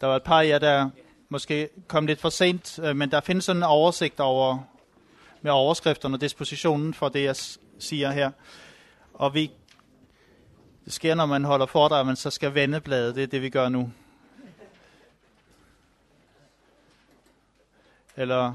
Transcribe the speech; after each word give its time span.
Der 0.00 0.06
var 0.06 0.16
et 0.16 0.22
par 0.22 0.40
af 0.40 0.48
jer, 0.48 0.58
der 0.58 0.90
måske 1.28 1.68
kom 1.88 2.06
lidt 2.06 2.20
for 2.20 2.28
sent, 2.28 2.78
øh, 2.78 2.96
men 2.96 3.10
der 3.10 3.20
findes 3.20 3.44
sådan 3.44 3.60
en 3.60 3.62
oversigt 3.62 4.20
over 4.20 4.58
med 5.42 5.50
overskrifterne 5.50 6.16
og 6.16 6.20
dispositionen 6.20 6.94
for 6.94 7.08
det, 7.08 7.24
jeg 7.24 7.36
siger 7.78 8.10
her. 8.10 8.30
Og 9.14 9.34
vi, 9.34 9.50
det 10.84 10.92
sker, 10.92 11.14
når 11.14 11.26
man 11.26 11.44
holder 11.44 11.66
foredrag, 11.66 12.06
man 12.06 12.16
så 12.16 12.30
skal 12.30 12.54
vende 12.54 12.80
bladet. 12.80 13.14
Det 13.14 13.22
er 13.22 13.26
det, 13.26 13.42
vi 13.42 13.50
gør 13.50 13.68
nu. 13.68 13.92
Eller 18.16 18.54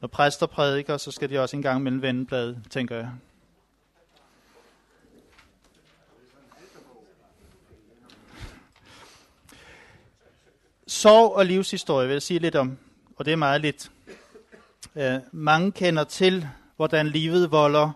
når 0.00 0.08
præster 0.08 0.46
prædiker, 0.46 0.96
så 0.96 1.10
skal 1.10 1.30
de 1.30 1.38
også 1.38 1.56
en 1.56 1.62
gang 1.62 1.82
mellem 1.82 2.02
vende 2.02 2.26
bladet, 2.26 2.62
tænker 2.70 2.96
jeg. 2.96 3.10
Sorg 10.90 11.36
og 11.36 11.46
livshistorie 11.46 12.06
vil 12.06 12.14
jeg 12.14 12.22
sige 12.22 12.38
lidt 12.38 12.54
om, 12.54 12.78
og 13.16 13.24
det 13.24 13.32
er 13.32 13.36
meget 13.36 13.60
lidt. 13.60 13.90
Øh, 14.96 15.18
mange 15.32 15.72
kender 15.72 16.04
til, 16.04 16.48
hvordan 16.76 17.08
livet 17.08 17.50
volder 17.50 17.90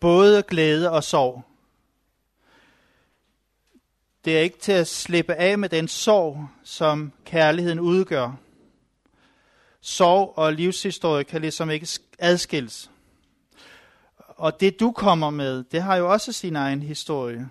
både 0.00 0.42
glæde 0.42 0.90
og 0.90 1.04
sorg. 1.04 1.42
Det 4.24 4.36
er 4.36 4.40
ikke 4.40 4.58
til 4.58 4.72
at 4.72 4.88
slippe 4.88 5.34
af 5.34 5.58
med 5.58 5.68
den 5.68 5.88
sorg, 5.88 6.48
som 6.64 7.12
kærligheden 7.24 7.80
udgør. 7.80 8.32
Sorg 9.80 10.32
og 10.36 10.52
livshistorie 10.52 11.24
kan 11.24 11.40
ligesom 11.40 11.70
ikke 11.70 11.88
adskilles. 12.18 12.90
Og 14.18 14.60
det 14.60 14.80
du 14.80 14.92
kommer 14.92 15.30
med, 15.30 15.64
det 15.64 15.82
har 15.82 15.96
jo 15.96 16.12
også 16.12 16.32
sin 16.32 16.56
egen 16.56 16.82
historie. 16.82 17.48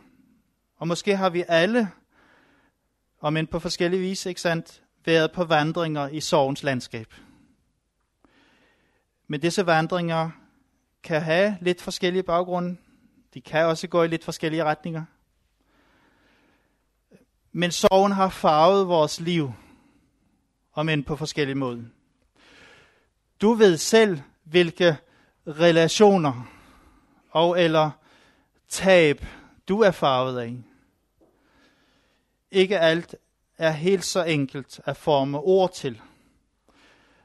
Og 0.77 0.88
måske 0.88 1.17
har 1.17 1.30
vi 1.30 1.44
alle 1.47 1.89
og 3.20 3.34
men 3.34 3.48
på 3.48 3.59
forskellige 3.59 4.02
vis, 4.02 4.26
ikke 4.26 4.41
sandt, 4.41 4.84
været 5.05 5.31
på 5.31 5.44
vandringer 5.44 6.08
i 6.08 6.20
sorgens 6.20 6.63
landskab. 6.63 7.13
Men 9.28 9.39
disse 9.39 9.66
vandringer 9.66 10.30
kan 11.03 11.22
have 11.22 11.58
lidt 11.61 11.81
forskellige 11.81 12.23
baggrunde. 12.23 12.77
De 13.33 13.42
kan 13.42 13.66
også 13.66 13.88
gå 13.88 14.03
i 14.03 14.08
lidt 14.08 14.23
forskellige 14.23 14.64
retninger. 14.64 15.03
Men 17.52 17.72
sorgen 17.72 18.11
har 18.11 18.30
farvet 18.30 18.88
vores 18.88 19.20
liv, 19.20 19.53
om 20.73 20.89
end 20.89 21.03
på 21.03 21.16
forskellige 21.16 21.55
måder. 21.55 21.83
Du 23.42 23.53
ved 23.53 23.77
selv, 23.77 24.20
hvilke 24.44 24.97
relationer 25.47 26.47
og 27.30 27.61
eller 27.61 27.92
tab 28.70 29.25
du 29.67 29.81
er 29.81 29.92
farvet 29.92 30.39
af. 30.39 30.58
Ikke 32.52 32.80
alt 32.80 33.16
er 33.58 33.72
helt 33.72 34.06
så 34.06 34.23
enkelt 34.23 34.80
at 34.86 34.98
forme 34.98 35.40
ord 35.40 35.73
til, 35.73 36.02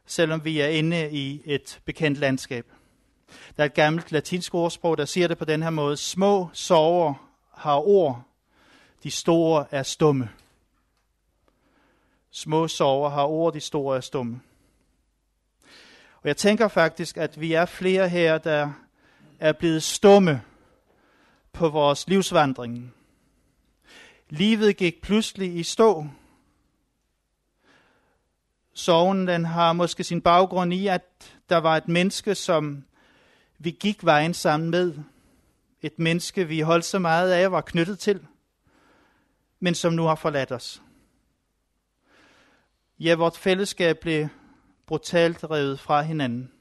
selvom 0.07 0.45
vi 0.45 0.61
er 0.61 0.69
inde 0.69 1.11
i 1.13 1.43
et 1.45 1.81
bekendt 1.85 2.19
landskab. 2.19 2.67
Der 3.57 3.63
er 3.63 3.67
et 3.67 3.75
gammelt 3.75 4.13
latinsk 4.13 4.55
ordsprog, 4.55 4.99
der 4.99 5.05
siger 5.05 5.29
det 5.29 5.39
på 5.39 5.45
den 5.45 5.63
her 5.63 5.71
måde. 5.71 5.97
Små 5.97 6.49
sover 6.53 7.15
har 7.55 7.77
ord, 7.77 8.23
de 9.03 9.11
store 9.11 9.67
er 9.71 9.83
stumme. 9.83 10.31
Små 12.31 12.69
sover 12.69 13.09
har 13.09 13.25
ord, 13.25 13.53
de 13.53 13.61
store 13.61 13.97
er 13.97 14.01
stumme. 14.01 14.41
Og 16.15 16.29
jeg 16.29 16.37
tænker 16.37 16.69
faktisk, 16.69 17.17
at 17.17 17.41
vi 17.41 17.53
er 17.53 17.67
flere 17.67 18.09
her, 18.09 18.39
der 18.39 18.73
er 19.41 19.53
blevet 19.53 19.83
stumme 19.83 20.43
på 21.53 21.69
vores 21.69 22.09
livsvandring. 22.09 22.95
Livet 24.35 24.77
gik 24.77 25.03
pludselig 25.03 25.57
i 25.57 25.63
stå. 25.63 26.07
Sorgen 28.75 29.29
den 29.29 29.45
har 29.45 29.73
måske 29.73 30.05
sin 30.05 30.21
baggrund 30.21 30.73
i, 30.73 30.87
at 30.87 31.03
der 31.49 31.57
var 31.57 31.77
et 31.77 31.89
menneske, 31.89 32.35
som 32.35 32.85
vi 33.59 33.71
gik 33.71 34.05
vejen 34.05 34.35
sammen 34.35 34.71
med. 34.71 34.95
Et 35.83 35.99
menneske, 35.99 36.49
vi 36.49 36.61
holdt 36.61 36.85
så 36.85 36.99
meget 36.99 37.33
af, 37.33 37.53
var 37.53 37.61
knyttet 37.61 37.99
til, 37.99 38.27
men 39.61 39.75
som 39.75 39.93
nu 39.93 40.03
har 40.03 40.15
forladt 40.15 40.53
os. 40.53 40.83
Ja, 42.99 43.15
vort 43.15 43.37
fællesskab 43.37 43.99
blev 43.99 44.29
brutalt 44.87 45.45
revet 45.45 45.81
fra 45.81 46.03
hinanden. 46.03 46.53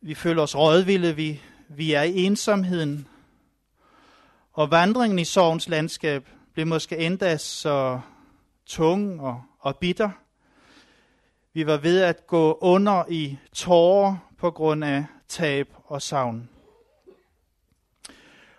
Vi 0.00 0.14
føler 0.14 0.42
os 0.42 0.56
rådvilde, 0.56 1.16
vi, 1.16 1.42
vi 1.68 1.92
er 1.92 2.02
i 2.02 2.16
ensomheden, 2.16 3.08
og 4.52 4.70
vandringen 4.70 5.18
i 5.18 5.24
sorgens 5.24 5.68
landskab 5.68 6.28
blev 6.54 6.66
måske 6.66 6.98
endda 6.98 7.36
så 7.36 8.00
tung 8.66 9.20
og, 9.20 9.42
og 9.58 9.76
bitter. 9.76 10.10
Vi 11.54 11.66
var 11.66 11.76
ved 11.76 12.00
at 12.00 12.26
gå 12.26 12.58
under 12.60 13.04
i 13.08 13.38
tårer 13.52 14.16
på 14.38 14.50
grund 14.50 14.84
af 14.84 15.04
tab 15.28 15.68
og 15.84 16.02
savn. 16.02 16.48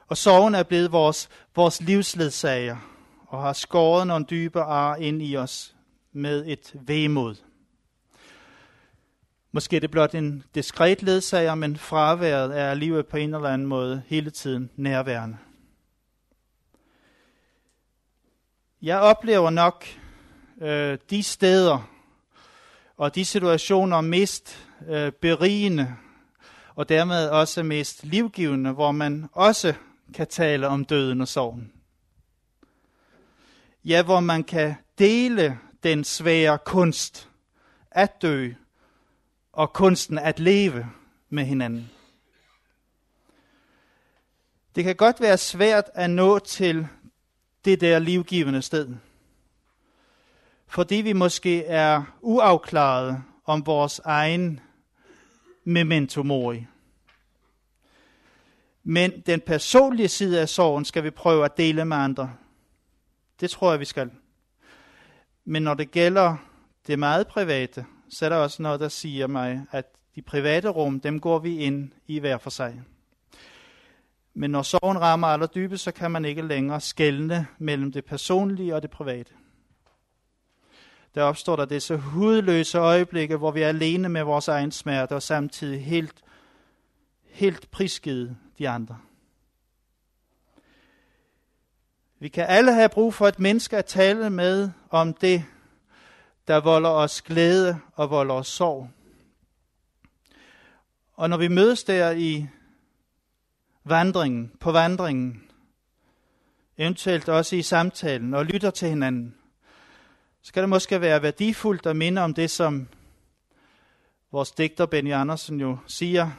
Og 0.08 0.18
sorgen 0.18 0.56
er 0.56 0.64
blevet 0.64 0.92
vores, 0.92 1.30
vores 1.56 1.82
livsledsager 1.82 2.78
og 3.28 3.42
har 3.42 3.54
skåret 3.54 4.08
nogle 4.08 4.26
dybe 4.30 4.62
ar 4.62 4.96
ind 4.96 5.22
i 5.22 5.38
os 5.38 5.76
med 6.12 6.44
et 6.48 6.74
vemod. 6.74 7.36
Måske 9.52 9.76
er 9.76 9.80
det 9.80 9.92
blot 9.92 10.16
en 10.16 10.44
diskret 10.56 11.04
ledsager, 11.04 11.56
men 11.56 11.78
fraværet 11.78 12.60
er 12.60 12.72
alligevel 12.72 13.04
på 13.04 13.18
en 13.18 13.34
eller 13.34 13.50
anden 13.50 13.68
måde 13.68 14.04
hele 14.08 14.30
tiden 14.30 14.70
nærværende. 14.76 15.38
Jeg 18.84 19.00
oplever 19.00 19.50
nok 19.50 19.86
øh, 20.62 20.98
de 21.10 21.24
steder 21.24 21.90
og 22.98 23.16
de 23.16 23.26
situationer 23.26 24.02
mest 24.02 24.68
øh, 24.88 25.12
berigende 25.12 25.96
og 26.76 26.90
dermed 26.90 27.30
også 27.30 27.64
mest 27.64 28.04
livgivende, 28.04 28.72
hvor 28.72 28.92
man 28.92 29.30
også 29.32 29.74
kan 30.14 30.28
tale 30.28 30.68
om 30.68 30.86
døden 30.86 31.22
og 31.22 31.28
sorgen. 31.28 31.72
Ja, 33.86 34.04
hvor 34.04 34.20
man 34.20 34.44
kan 34.44 34.76
dele 35.00 35.60
den 35.84 36.04
svære 36.04 36.58
kunst 36.66 37.30
at 37.92 38.22
dø 38.22 38.52
og 39.54 39.74
kunsten 39.74 40.18
at 40.18 40.40
leve 40.40 40.90
med 41.30 41.46
hinanden. 41.46 41.92
Det 44.76 44.84
kan 44.84 44.96
godt 44.96 45.22
være 45.22 45.38
svært 45.38 45.90
at 45.94 46.10
nå 46.10 46.40
til 46.40 46.88
det 47.66 47.82
der 47.82 48.00
livgivende 48.00 48.62
sted. 48.62 48.96
Fordi 50.68 50.96
vi 50.96 51.14
måske 51.14 51.66
er 51.66 52.04
uafklarede 52.22 53.24
om 53.46 53.66
vores 53.66 54.02
egen 54.06 54.60
memento 55.64 56.24
mori. 56.24 56.66
Men 58.84 59.22
den 59.26 59.42
personlige 59.42 60.08
side 60.08 60.42
af 60.42 60.50
sorgen 60.50 60.86
skal 60.86 61.04
vi 61.04 61.10
prøve 61.10 61.46
at 61.46 61.58
dele 61.58 61.86
med 61.86 61.98
andre. 61.98 62.34
Det 63.40 63.50
tror 63.50 63.72
jeg, 63.72 63.80
vi 63.80 63.86
skal. 63.86 64.12
Men 65.46 65.64
når 65.64 65.74
det 65.74 65.92
gælder 65.92 66.36
det 66.88 67.00
meget 67.00 67.28
private, 67.28 67.86
så 68.10 68.26
er 68.26 68.30
der 68.30 68.36
også 68.36 68.62
noget, 68.62 68.80
der 68.80 68.90
siger 68.90 69.28
mig, 69.28 69.66
at 69.72 69.86
de 70.16 70.22
private 70.22 70.68
rum, 70.70 71.00
dem 71.00 71.20
går 71.20 71.40
vi 71.40 71.58
ind 71.58 71.92
i 72.08 72.20
hver 72.20 72.38
for 72.38 72.50
sig. 72.50 72.82
Men 74.34 74.52
når 74.52 74.62
sorgen 74.62 75.02
rammer 75.02 75.28
allerdybest, 75.28 75.84
så 75.84 75.92
kan 75.92 76.12
man 76.12 76.26
ikke 76.26 76.42
længere 76.42 76.82
skelne 76.82 77.48
mellem 77.58 77.92
det 77.92 78.06
personlige 78.06 78.76
og 78.76 78.82
det 78.82 78.90
private. 78.90 79.34
Der 81.16 81.24
opstår 81.24 81.56
der 81.56 81.66
disse 81.66 81.98
hudløse 81.98 82.78
øjeblikke, 82.78 83.38
hvor 83.38 83.52
vi 83.52 83.62
er 83.62 83.68
alene 83.68 84.10
med 84.10 84.24
vores 84.24 84.48
egen 84.48 84.72
smerte, 84.72 85.14
og 85.14 85.22
samtidig 85.22 85.86
helt, 85.86 86.24
helt 87.24 87.72
prisgivet 87.72 88.38
de 88.58 88.70
andre. 88.70 88.98
Vi 92.20 92.28
kan 92.28 92.46
alle 92.48 92.74
have 92.74 92.90
brug 92.90 93.14
for 93.14 93.28
et 93.28 93.40
menneske 93.40 93.78
at 93.78 93.86
tale 93.86 94.30
med 94.30 94.70
om 94.90 95.14
det, 95.14 95.46
der 96.48 96.62
volder 96.62 96.90
os 96.90 97.22
glæde 97.22 97.80
og 97.94 98.10
volder 98.10 98.36
os 98.36 98.48
sorg. 98.48 98.90
Og 101.14 101.30
når 101.30 101.38
vi 101.38 101.48
mødes 101.48 101.84
der 101.84 102.12
i 102.12 102.48
vandringen, 103.84 104.52
på 104.60 104.72
vandringen, 104.72 105.44
eventuelt 106.78 107.30
også 107.30 107.56
i 107.56 107.62
samtalen 107.62 108.34
og 108.34 108.46
lytter 108.46 108.72
til 108.72 108.90
hinanden, 108.90 109.36
så 110.42 110.54
kan 110.54 110.64
det 110.64 110.70
måske 110.70 111.02
være 111.02 111.22
værdifuldt 111.22 111.86
at 111.86 111.96
minde 111.96 112.22
om 112.22 112.34
det, 112.34 112.52
som 112.52 112.88
vores 114.32 114.52
digter 114.52 114.86
Benny 114.86 115.14
Andersen 115.14 115.60
jo 115.60 115.78
siger. 115.88 116.32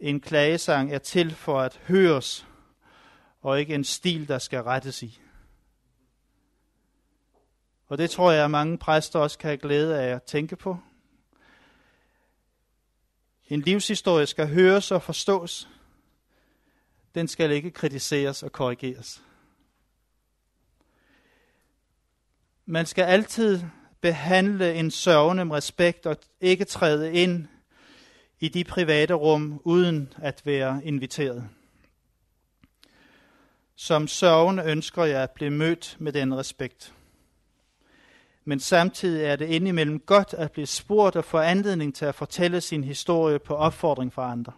En 0.00 0.20
klagesang 0.20 0.92
er 0.92 0.98
til 0.98 1.34
for 1.34 1.60
at 1.60 1.80
høres, 1.88 2.46
og 3.40 3.60
ikke 3.60 3.74
en 3.74 3.84
stil, 3.84 4.28
der 4.28 4.38
skal 4.38 4.62
rettes 4.62 5.02
i. 5.02 5.20
Og 7.86 7.98
det 7.98 8.10
tror 8.10 8.30
jeg, 8.30 8.44
at 8.44 8.50
mange 8.50 8.78
præster 8.78 9.18
også 9.18 9.38
kan 9.38 9.48
have 9.48 9.58
glæde 9.58 10.00
af 10.00 10.14
at 10.14 10.22
tænke 10.22 10.56
på. 10.56 10.78
En 13.48 13.60
livshistorie 13.60 14.26
skal 14.26 14.48
høres 14.48 14.90
og 14.90 15.02
forstås. 15.02 15.68
Den 17.14 17.28
skal 17.28 17.50
ikke 17.50 17.70
kritiseres 17.70 18.42
og 18.42 18.52
korrigeres. 18.52 19.22
Man 22.66 22.86
skal 22.86 23.04
altid 23.04 23.62
behandle 24.00 24.74
en 24.74 24.90
sørgende 24.90 25.44
med 25.44 25.56
respekt 25.56 26.06
og 26.06 26.16
ikke 26.40 26.64
træde 26.64 27.12
ind 27.12 27.46
i 28.40 28.48
de 28.48 28.64
private 28.64 29.14
rum 29.14 29.60
uden 29.64 30.12
at 30.16 30.42
være 30.44 30.80
inviteret. 30.84 31.48
Som 33.76 34.08
sørgende 34.08 34.64
ønsker 34.64 35.04
jeg 35.04 35.22
at 35.22 35.30
blive 35.30 35.50
mødt 35.50 35.96
med 35.98 36.12
den 36.12 36.34
respekt. 36.36 36.94
Men 38.44 38.60
samtidig 38.60 39.24
er 39.24 39.36
det 39.36 39.46
indimellem 39.46 40.00
godt 40.00 40.34
at 40.34 40.52
blive 40.52 40.66
spurgt 40.66 41.16
og 41.16 41.24
få 41.24 41.38
anledning 41.38 41.94
til 41.94 42.04
at 42.04 42.14
fortælle 42.14 42.60
sin 42.60 42.84
historie 42.84 43.38
på 43.38 43.54
opfordring 43.54 44.12
fra 44.12 44.32
andre. 44.32 44.52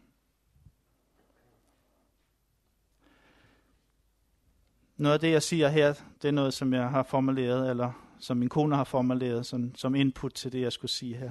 Noget 4.97 5.15
af 5.15 5.21
det, 5.21 5.31
jeg 5.31 5.43
siger 5.43 5.69
her, 5.69 5.95
det 6.23 6.29
er 6.29 6.33
noget, 6.33 6.55
som 6.55 6.75
jeg 6.75 6.91
har 6.91 7.03
formuleret, 7.03 7.71
eller 7.71 8.15
som 8.19 8.37
min 8.37 8.49
kone 8.49 8.77
har 8.77 8.85
formuleret 8.85 9.47
som, 9.47 9.75
som 9.75 9.95
input 9.95 10.33
til 10.33 10.53
det, 10.53 10.61
jeg 10.61 10.73
skulle 10.73 10.91
sige 10.91 11.17
her. 11.17 11.31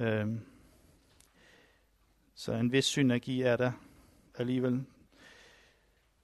Øhm. 0.00 0.40
Så 2.34 2.52
en 2.52 2.72
vis 2.72 2.84
synergi 2.84 3.42
er 3.42 3.56
der 3.56 3.72
alligevel, 4.38 4.84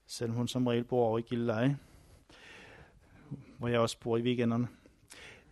selvom 0.07 0.37
hun 0.37 0.47
som 0.47 0.67
regel 0.67 0.83
bor 0.83 1.07
over 1.07 1.19
i 1.19 1.21
Gilleleje, 1.21 1.77
hvor 3.57 3.67
jeg 3.67 3.79
også 3.79 3.99
bor 3.99 4.17
i 4.17 4.21
weekenderne. 4.21 4.67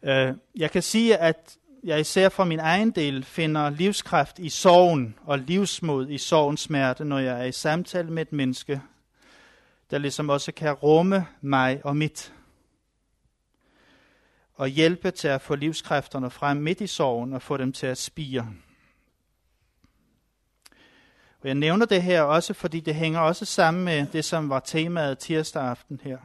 Øh, 0.03 0.35
jeg 0.55 0.71
kan 0.71 0.81
sige, 0.81 1.17
at 1.17 1.57
jeg 1.83 1.99
især 1.99 2.29
for 2.29 2.43
min 2.43 2.59
egen 2.59 2.91
del 2.91 3.23
finder 3.23 3.69
livskraft 3.69 4.39
i 4.39 4.49
sorgen 4.49 5.15
og 5.23 5.39
livsmod 5.39 6.09
i 6.09 6.17
sorgens 6.17 6.61
smerte, 6.61 7.05
når 7.05 7.19
jeg 7.19 7.41
er 7.41 7.45
i 7.45 7.51
samtale 7.51 8.11
med 8.11 8.21
et 8.21 8.33
menneske, 8.33 8.81
der 9.91 9.97
ligesom 9.97 10.29
også 10.29 10.51
kan 10.51 10.73
rumme 10.73 11.27
mig 11.41 11.81
og 11.83 11.97
mit. 11.97 12.33
Og 14.53 14.67
hjælpe 14.67 15.11
til 15.11 15.27
at 15.27 15.41
få 15.41 15.55
livskræfterne 15.55 16.29
frem 16.29 16.57
midt 16.57 16.81
i 16.81 16.87
sorgen 16.87 17.33
og 17.33 17.41
få 17.41 17.57
dem 17.57 17.73
til 17.73 17.87
at 17.87 17.97
spire. 17.97 18.53
Og 21.41 21.47
jeg 21.47 21.55
nævner 21.55 21.85
det 21.85 22.03
her 22.03 22.21
også, 22.21 22.53
fordi 22.53 22.79
det 22.79 22.95
hænger 22.95 23.19
også 23.19 23.45
sammen 23.45 23.85
med 23.85 24.05
det, 24.13 24.25
som 24.25 24.49
var 24.49 24.59
temaet 24.59 25.19
tirsdag 25.19 25.63
aften 25.63 26.01
her. 26.03 26.17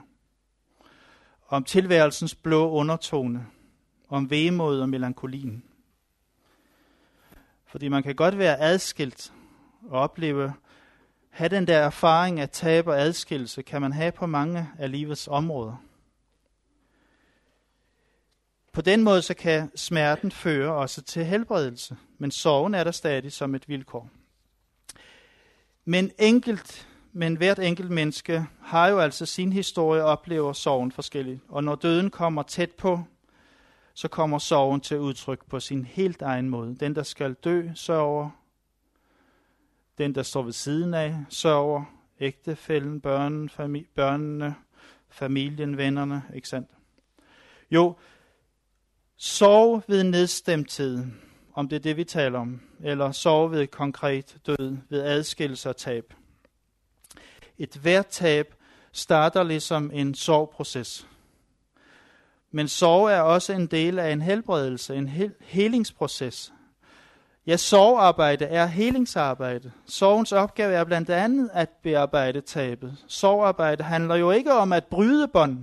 Om 1.49 1.65
tilværelsens 1.65 2.35
blå 2.35 2.71
undertone 2.71 3.47
om 4.13 4.31
vemod 4.31 4.81
og 4.81 4.89
melankolien. 4.89 5.65
Fordi 7.67 7.89
man 7.89 8.03
kan 8.03 8.15
godt 8.15 8.39
være 8.39 8.61
adskilt 8.61 9.33
og 9.83 10.01
opleve, 10.01 10.53
have 11.31 11.49
den 11.49 11.67
der 11.67 11.79
erfaring 11.79 12.41
af 12.41 12.49
tab 12.49 12.87
og 12.87 13.01
adskillelse, 13.01 13.63
kan 13.63 13.81
man 13.81 13.93
have 13.93 14.13
på 14.13 14.27
mange 14.27 14.69
af 14.79 14.91
livets 14.91 15.29
områder. 15.29 15.77
På 18.73 18.81
den 18.81 19.03
måde 19.03 19.23
så 19.23 19.35
kan 19.35 19.71
smerten 19.77 20.31
føre 20.31 20.73
også 20.73 21.03
til 21.03 21.25
helbredelse, 21.25 21.97
men 22.19 22.31
sorgen 22.31 22.75
er 22.75 22.85
der 22.85 22.91
stadig 22.91 23.33
som 23.33 23.55
et 23.55 23.69
vilkår. 23.69 24.11
Men 25.85 26.11
enkelt, 26.19 26.89
men 27.13 27.37
hvert 27.37 27.59
enkelt 27.59 27.91
menneske 27.91 28.47
har 28.61 28.89
jo 28.89 28.99
altså 28.99 29.27
sin 29.27 29.53
historie 29.53 30.05
og 30.05 30.11
oplever 30.11 30.53
sorgen 30.53 30.93
forskelligt. 30.93 31.41
Og 31.49 31.65
når 31.65 31.75
døden 31.75 32.11
kommer 32.11 32.43
tæt 32.43 32.71
på, 32.71 33.05
så 33.95 34.09
kommer 34.09 34.39
sorgen 34.39 34.81
til 34.81 34.99
udtryk 34.99 35.45
på 35.49 35.61
sin 35.61 35.85
helt 35.85 36.23
egen 36.23 36.49
måde. 36.49 36.77
Den, 36.81 36.95
der 36.95 37.03
skal 37.03 37.35
dø, 37.35 37.69
sørger. 37.75 38.31
Den, 39.99 40.15
der 40.15 40.23
står 40.23 40.43
ved 40.43 40.53
siden 40.53 40.95
af, 40.95 41.17
sørger. 41.29 41.85
Ægtefælden, 42.21 43.01
børnene, 43.01 43.51
fami- 43.51 43.93
børnene, 43.95 44.55
familien, 45.09 45.77
vennerne, 45.77 46.23
ikke 46.35 46.49
sandt? 46.49 46.71
Jo, 47.71 47.97
sorg 49.17 49.83
ved 49.89 50.05
nedstemthed, 50.05 51.07
om 51.55 51.69
det 51.69 51.77
er 51.77 51.81
det, 51.81 51.97
vi 51.97 52.05
taler 52.05 52.39
om, 52.39 52.61
eller 52.81 53.13
sorg 53.13 53.51
ved 53.51 53.67
konkret 53.67 54.37
død, 54.47 54.77
ved 54.89 55.03
adskillelse 55.03 55.69
og 55.69 55.77
tab. 55.77 56.15
Et 57.59 57.77
hvert 57.77 58.07
tab 58.07 58.55
starter 58.93 59.43
ligesom 59.43 59.91
en 59.95 60.15
sorgproces. 60.15 61.09
Men 62.53 62.69
sorg 62.69 63.07
er 63.11 63.21
også 63.21 63.53
en 63.53 63.67
del 63.67 63.99
af 63.99 64.13
en 64.13 64.23
helbredelse, 64.23 64.95
en 64.97 65.09
hel- 65.09 65.35
helingsproces. 65.41 66.53
Ja, 67.47 67.57
sorgarbejde 67.57 68.45
er 68.45 68.67
helingsarbejde. 68.67 69.73
Sorgens 69.87 70.33
opgave 70.33 70.75
er 70.75 70.85
blandt 70.85 71.11
andet 71.11 71.51
at 71.53 71.69
bearbejde 71.83 72.41
tabet. 72.41 72.97
Sorgarbejde 73.07 73.85
handler 73.85 74.15
jo 74.15 74.31
ikke 74.31 74.53
om 74.53 74.73
at 74.73 74.85
bryde 74.85 75.29
bånd, 75.29 75.59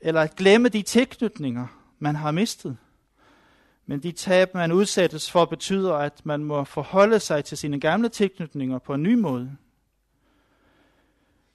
eller 0.00 0.20
at 0.20 0.36
glemme 0.36 0.68
de 0.68 0.82
tilknytninger, 0.82 1.66
man 1.98 2.16
har 2.16 2.30
mistet. 2.30 2.76
Men 3.86 4.02
de 4.02 4.12
tab, 4.12 4.54
man 4.54 4.72
udsættes 4.72 5.30
for, 5.30 5.44
betyder, 5.44 5.94
at 5.94 6.26
man 6.26 6.44
må 6.44 6.64
forholde 6.64 7.20
sig 7.20 7.44
til 7.44 7.58
sine 7.58 7.80
gamle 7.80 8.08
tilknytninger 8.08 8.78
på 8.78 8.94
en 8.94 9.02
ny 9.02 9.14
måde. 9.14 9.56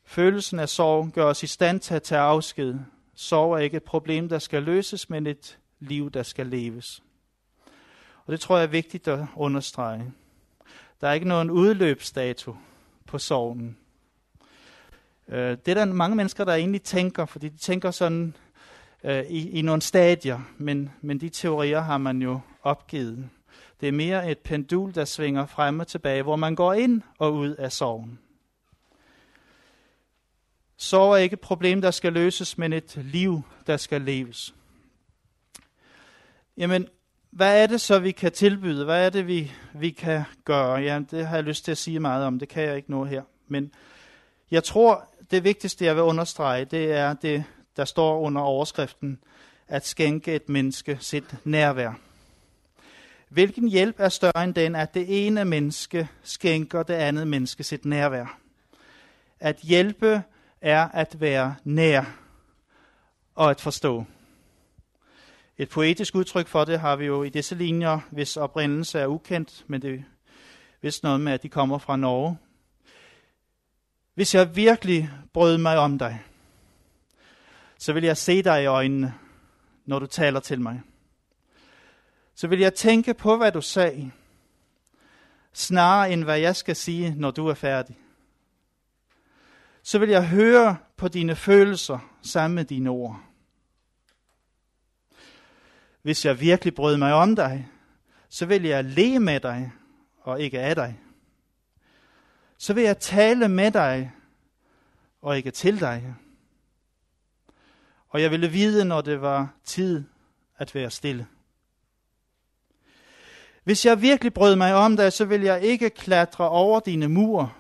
Følelsen 0.06 0.60
af 0.60 0.70
sorg 0.70 1.12
gør 1.14 1.26
os 1.26 1.44
i 1.44 1.48
stand 1.48 1.80
til 1.80 1.94
at 1.94 2.04
tage 2.04 2.22
afsked 2.22 2.76
Sorg 3.16 3.54
er 3.54 3.58
ikke 3.58 3.78
et 3.78 3.84
problem, 3.84 4.30
der 4.30 4.40
skal 4.40 4.64
løses, 4.64 5.10
men 5.10 5.28
et 5.28 5.60
liv, 5.80 6.12
der 6.12 6.24
skal 6.24 6.48
leves. 6.48 7.04
Og 8.26 8.32
det 8.32 8.40
tror 8.40 8.58
jeg 8.58 8.64
er 8.64 8.68
vigtigt 8.68 9.08
at 9.08 9.20
understrege. 9.36 10.14
Der 11.02 11.08
er 11.08 11.14
ikke 11.14 11.28
nogen 11.28 11.50
udløbsdato 11.50 12.56
på 13.06 13.18
sorgen. 13.18 13.78
Øh, 15.28 15.58
det 15.66 15.68
er 15.68 15.74
der 15.74 15.86
mange 15.86 16.16
mennesker, 16.16 16.46
der 16.46 16.54
egentlig 16.54 16.82
tænker, 16.82 17.26
fordi 17.26 17.50
de 17.50 17.58
tænker 17.58 17.92
sådan 17.92 18.36
øh, 19.04 19.24
i, 19.24 19.50
i 19.50 19.62
nogle 19.62 19.82
stadier, 19.82 20.40
men, 20.58 20.90
men 21.02 21.20
de 21.20 21.30
teorier 21.30 21.80
har 21.80 21.98
man 21.98 22.22
jo 22.22 22.40
opgivet. 22.64 23.30
Det 23.82 23.88
er 23.88 23.92
mere 23.92 24.32
et 24.32 24.40
pendul, 24.40 24.96
der 24.96 25.06
svinger 25.06 25.46
frem 25.46 25.80
og 25.80 25.88
tilbage, 25.88 26.24
hvor 26.24 26.36
man 26.36 26.56
går 26.56 26.74
ind 26.74 27.02
og 27.18 27.34
ud 27.34 27.50
af 27.50 27.72
sorgen. 27.72 28.20
Sorg 30.82 31.14
er 31.14 31.18
ikke 31.18 31.34
et 31.34 31.40
problem, 31.40 31.82
der 31.82 31.92
skal 31.92 32.14
løses, 32.14 32.58
men 32.58 32.74
et 32.74 32.98
liv, 33.04 33.42
der 33.68 33.78
skal 33.78 34.02
leves. 34.02 34.54
Jamen, 36.58 36.88
hvad 37.32 37.64
er 37.64 37.68
det 37.68 37.82
så, 37.82 38.00
vi 38.00 38.12
kan 38.12 38.32
tilbyde? 38.32 38.86
Hvad 38.86 39.06
er 39.06 39.10
det, 39.10 39.28
vi, 39.28 39.52
vi 39.74 39.90
kan 39.90 40.24
gøre? 40.46 40.80
Ja, 40.80 41.02
det 41.12 41.28
har 41.28 41.36
jeg 41.36 41.44
lyst 41.44 41.66
til 41.66 41.72
at 41.72 41.78
sige 41.78 42.00
meget 42.00 42.26
om. 42.26 42.40
Det 42.40 42.50
kan 42.50 42.64
jeg 42.64 42.76
ikke 42.76 42.92
nå 42.92 43.06
her. 43.06 43.22
Men 43.48 43.72
jeg 44.52 44.64
tror, 44.64 45.10
det 45.32 45.44
vigtigste, 45.44 45.86
jeg 45.86 45.96
vil 45.96 46.04
understrege, 46.04 46.66
det 46.66 46.92
er 46.92 47.14
det, 47.14 47.44
der 47.78 47.86
står 47.86 48.20
under 48.20 48.42
overskriften, 48.42 49.20
at 49.68 49.88
skænke 49.88 50.36
et 50.36 50.50
menneske 50.50 50.98
sit 51.02 51.36
nærvær. 51.44 51.92
Hvilken 53.30 53.68
hjælp 53.68 53.96
er 54.00 54.10
større 54.10 54.44
end 54.44 54.54
den, 54.54 54.76
at 54.76 54.94
det 54.94 55.28
ene 55.28 55.46
menneske 55.46 56.08
skænker 56.24 56.84
det 56.84 56.94
andet 56.94 57.28
menneske 57.28 57.64
sit 57.64 57.86
nærvær? 57.86 58.40
At 59.40 59.58
hjælpe 59.64 60.24
er 60.62 60.88
at 60.88 61.22
være 61.22 61.56
nær 61.64 62.04
og 63.36 63.50
at 63.50 63.62
forstå. 63.62 64.06
Et 65.58 65.70
poetisk 65.70 66.16
udtryk 66.16 66.48
for 66.48 66.66
det 66.66 66.80
har 66.80 66.96
vi 66.96 67.06
jo 67.06 67.24
i 67.24 67.30
disse 67.30 67.56
linjer, 67.56 68.00
hvis 68.12 68.38
oprindelse 68.38 69.00
er 69.00 69.08
ukendt, 69.08 69.66
men 69.68 69.82
det 69.82 69.94
er 69.94 70.04
vist 70.82 71.04
noget 71.04 71.22
med, 71.22 71.34
at 71.34 71.44
de 71.44 71.50
kommer 71.50 71.78
fra 71.78 71.96
Norge. 71.96 72.38
Hvis 74.14 74.36
jeg 74.36 74.56
virkelig 74.56 75.10
brød 75.34 75.58
mig 75.58 75.78
om 75.78 75.98
dig, 75.98 76.24
så 77.78 77.94
vil 77.94 78.04
jeg 78.04 78.18
se 78.18 78.44
dig 78.44 78.64
i 78.64 78.66
øjnene, 78.66 79.14
når 79.86 80.00
du 80.00 80.06
taler 80.06 80.40
til 80.40 80.62
mig. 80.62 80.82
Så 82.36 82.48
vil 82.48 82.60
jeg 82.60 82.74
tænke 82.74 83.14
på, 83.14 83.38
hvad 83.38 83.52
du 83.52 83.62
sagde, 83.62 84.12
snarere 85.54 86.12
end 86.12 86.24
hvad 86.24 86.40
jeg 86.40 86.56
skal 86.56 86.76
sige, 86.76 87.16
når 87.18 87.32
du 87.32 87.48
er 87.48 87.54
færdig 87.54 87.98
så 89.84 90.00
vil 90.00 90.10
jeg 90.10 90.28
høre 90.28 90.78
på 90.98 91.08
dine 91.08 91.36
følelser 91.36 92.00
sammen 92.22 92.56
med 92.56 92.66
dine 92.66 92.90
ord. 92.90 93.20
Hvis 96.02 96.26
jeg 96.26 96.40
virkelig 96.40 96.76
brød 96.76 96.98
mig 96.98 97.14
om 97.14 97.36
dig, 97.36 97.68
så 98.30 98.46
vil 98.46 98.64
jeg 98.64 98.84
le 98.84 99.20
med 99.20 99.40
dig 99.40 99.72
og 100.22 100.42
ikke 100.42 100.60
af 100.60 100.76
dig. 100.76 101.00
Så 102.58 102.74
vil 102.74 102.84
jeg 102.84 103.00
tale 103.00 103.50
med 103.50 103.72
dig 103.72 104.12
og 105.22 105.38
ikke 105.38 105.52
til 105.52 105.80
dig. 105.80 106.16
Og 108.10 108.22
jeg 108.22 108.32
ville 108.32 108.48
vide, 108.48 108.86
når 108.86 109.02
det 109.02 109.22
var 109.22 109.54
tid 109.64 110.04
at 110.58 110.76
være 110.76 110.92
stille. 110.92 111.28
Hvis 113.64 113.86
jeg 113.86 114.02
virkelig 114.02 114.34
brød 114.34 114.56
mig 114.56 114.76
om 114.76 114.98
dig, 114.98 115.14
så 115.14 115.26
vil 115.26 115.42
jeg 115.42 115.62
ikke 115.62 115.90
klatre 115.90 116.50
over 116.50 116.80
dine 116.80 117.08
mure 117.08 117.52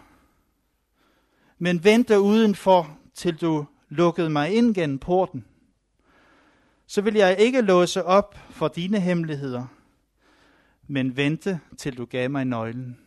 men 1.64 1.84
vente 1.84 2.20
udenfor, 2.20 2.98
til 3.14 3.42
du 3.42 3.66
lukkede 3.90 4.30
mig 4.30 4.54
ind 4.54 4.76
gennem 4.76 5.00
porten. 5.00 5.46
Så 6.88 7.02
vil 7.02 7.14
jeg 7.14 7.40
ikke 7.40 7.62
låse 7.62 8.04
op 8.04 8.38
for 8.50 8.68
dine 8.68 9.00
hemmeligheder, 9.00 9.66
men 10.88 11.18
vente, 11.18 11.60
til 11.78 11.98
du 11.98 12.06
gav 12.06 12.30
mig 12.30 12.46
nøglen. 12.46 13.00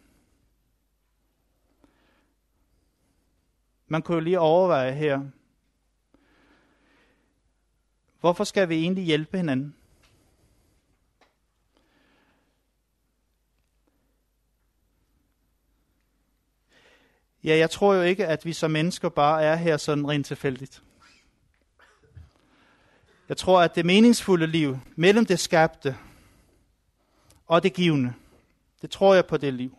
Man 3.86 4.02
kunne 4.02 4.14
jo 4.14 4.20
lige 4.20 4.40
overveje 4.40 4.92
her, 4.92 5.20
Hvorfor 8.20 8.44
skal 8.44 8.68
vi 8.68 8.74
egentlig 8.74 9.04
hjælpe 9.04 9.36
hinanden? 9.36 9.74
Ja, 17.44 17.56
jeg 17.56 17.70
tror 17.70 17.94
jo 17.94 18.02
ikke, 18.02 18.26
at 18.26 18.44
vi 18.44 18.52
som 18.52 18.70
mennesker 18.70 19.08
bare 19.08 19.42
er 19.42 19.54
her 19.54 19.76
sådan 19.76 20.08
rent 20.08 20.26
tilfældigt. 20.26 20.82
Jeg 23.28 23.36
tror, 23.36 23.62
at 23.62 23.74
det 23.74 23.86
meningsfulde 23.86 24.46
liv 24.46 24.78
mellem 24.96 25.26
det 25.26 25.38
skabte 25.38 25.96
og 27.46 27.62
det 27.62 27.74
givende, 27.74 28.14
det 28.82 28.90
tror 28.90 29.14
jeg 29.14 29.26
på 29.26 29.36
det 29.36 29.54
liv. 29.54 29.78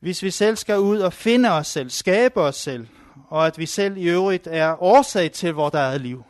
Hvis 0.00 0.22
vi 0.22 0.30
selv 0.30 0.56
skal 0.56 0.78
ud 0.78 0.98
og 0.98 1.12
finde 1.12 1.50
os 1.50 1.66
selv, 1.66 1.90
skabe 1.90 2.40
os 2.40 2.56
selv, 2.56 2.86
og 3.28 3.46
at 3.46 3.58
vi 3.58 3.66
selv 3.66 3.96
i 3.96 4.08
øvrigt 4.08 4.46
er 4.46 4.82
årsag 4.82 5.32
til 5.32 5.54
vores 5.54 5.74
eget 5.74 6.00
liv, 6.00 6.24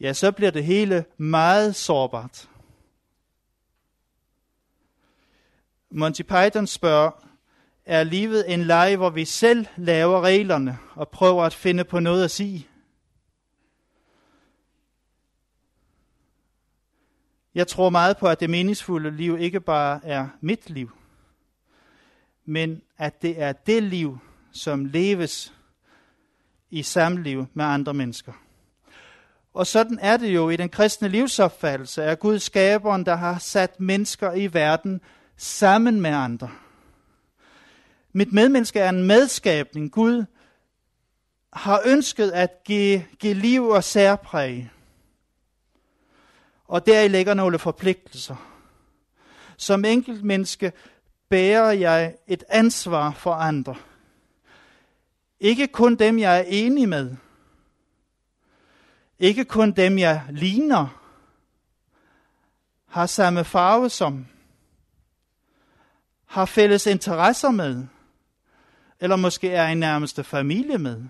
ja, 0.00 0.12
så 0.12 0.32
bliver 0.32 0.50
det 0.50 0.64
hele 0.64 1.04
meget 1.16 1.76
sårbart. 1.76 2.48
Monty 5.90 6.22
Python 6.22 6.66
spørger, 6.66 7.27
er 7.88 8.04
livet 8.04 8.52
en 8.52 8.64
leg, 8.64 8.96
hvor 8.96 9.10
vi 9.10 9.24
selv 9.24 9.66
laver 9.76 10.20
reglerne 10.20 10.78
og 10.94 11.08
prøver 11.08 11.44
at 11.44 11.54
finde 11.54 11.84
på 11.84 12.00
noget 12.00 12.24
at 12.24 12.30
sige? 12.30 12.68
Jeg 17.54 17.66
tror 17.66 17.90
meget 17.90 18.16
på, 18.16 18.28
at 18.28 18.40
det 18.40 18.50
meningsfulde 18.50 19.10
liv 19.10 19.38
ikke 19.38 19.60
bare 19.60 20.00
er 20.04 20.28
mit 20.40 20.70
liv, 20.70 20.90
men 22.44 22.82
at 22.98 23.22
det 23.22 23.42
er 23.42 23.52
det 23.52 23.82
liv, 23.82 24.18
som 24.52 24.84
leves 24.84 25.54
i 26.70 26.82
samliv 26.82 27.46
med 27.54 27.64
andre 27.64 27.94
mennesker. 27.94 28.32
Og 29.54 29.66
sådan 29.66 29.98
er 30.02 30.16
det 30.16 30.34
jo 30.34 30.50
i 30.50 30.56
den 30.56 30.68
kristne 30.68 31.08
livsopfattelse, 31.08 32.04
at 32.04 32.18
Gud 32.18 32.38
skaberen, 32.38 33.06
der 33.06 33.16
har 33.16 33.38
sat 33.38 33.80
mennesker 33.80 34.32
i 34.32 34.54
verden 34.54 35.00
sammen 35.36 36.00
med 36.00 36.10
andre. 36.10 36.50
Mit 38.18 38.32
medmenneske 38.32 38.80
er 38.80 38.88
en 38.88 39.06
medskabning. 39.06 39.92
Gud 39.92 40.24
har 41.52 41.82
ønsket 41.86 42.30
at 42.30 42.64
give, 42.64 43.04
give 43.18 43.34
liv 43.34 43.64
og 43.68 43.84
særpræg. 43.84 44.70
Og 46.64 46.86
deri 46.86 47.08
ligger 47.08 47.34
nogle 47.34 47.58
forpligtelser. 47.58 48.36
Som 49.56 49.84
enkelt 49.84 50.24
menneske 50.24 50.72
bærer 51.28 51.72
jeg 51.72 52.14
et 52.26 52.44
ansvar 52.48 53.10
for 53.10 53.32
andre. 53.32 53.76
Ikke 55.40 55.66
kun 55.66 55.96
dem, 55.96 56.18
jeg 56.18 56.38
er 56.38 56.44
enig 56.46 56.88
med. 56.88 57.16
Ikke 59.18 59.44
kun 59.44 59.72
dem, 59.72 59.98
jeg 59.98 60.22
ligner, 60.30 61.02
har 62.86 63.06
samme 63.06 63.44
farve 63.44 63.90
som, 63.90 64.26
har 66.26 66.44
fælles 66.44 66.86
interesser 66.86 67.50
med, 67.50 67.86
eller 69.00 69.16
måske 69.16 69.50
er 69.50 69.66
en 69.66 69.78
nærmeste 69.78 70.24
familie 70.24 70.78
med. 70.78 71.04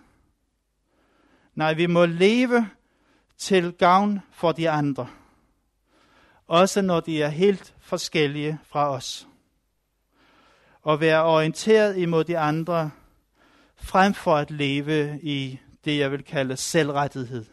Nej, 1.55 1.75
vi 1.75 1.87
må 1.87 2.07
leve 2.07 2.71
til 3.39 3.73
gavn 3.73 4.21
for 4.33 4.53
de 4.53 4.71
andre, 4.71 5.09
også 6.47 6.83
når 6.83 7.01
de 7.01 7.23
er 7.23 7.29
helt 7.29 7.75
forskellige 7.81 8.59
fra 8.65 8.91
os. 8.91 9.29
Og 10.83 11.01
være 11.01 11.25
orienteret 11.25 11.97
imod 11.97 12.25
de 12.25 12.39
andre, 12.39 12.91
frem 13.77 14.15
for 14.15 14.37
at 14.37 14.51
leve 14.51 15.21
i 15.23 15.59
det, 15.85 15.99
jeg 15.99 16.11
vil 16.11 16.25
kalde 16.25 16.57
selvrettighed. 16.57 17.45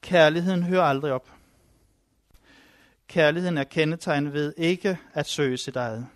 Kærligheden 0.00 0.62
hører 0.62 0.84
aldrig 0.84 1.12
op. 1.12 1.30
Kærligheden 3.08 3.58
er 3.58 3.64
kendetegnet 3.64 4.32
ved 4.32 4.54
ikke 4.56 4.98
at 5.14 5.26
søge 5.26 5.56
sit 5.56 5.76
eget. 5.76 6.06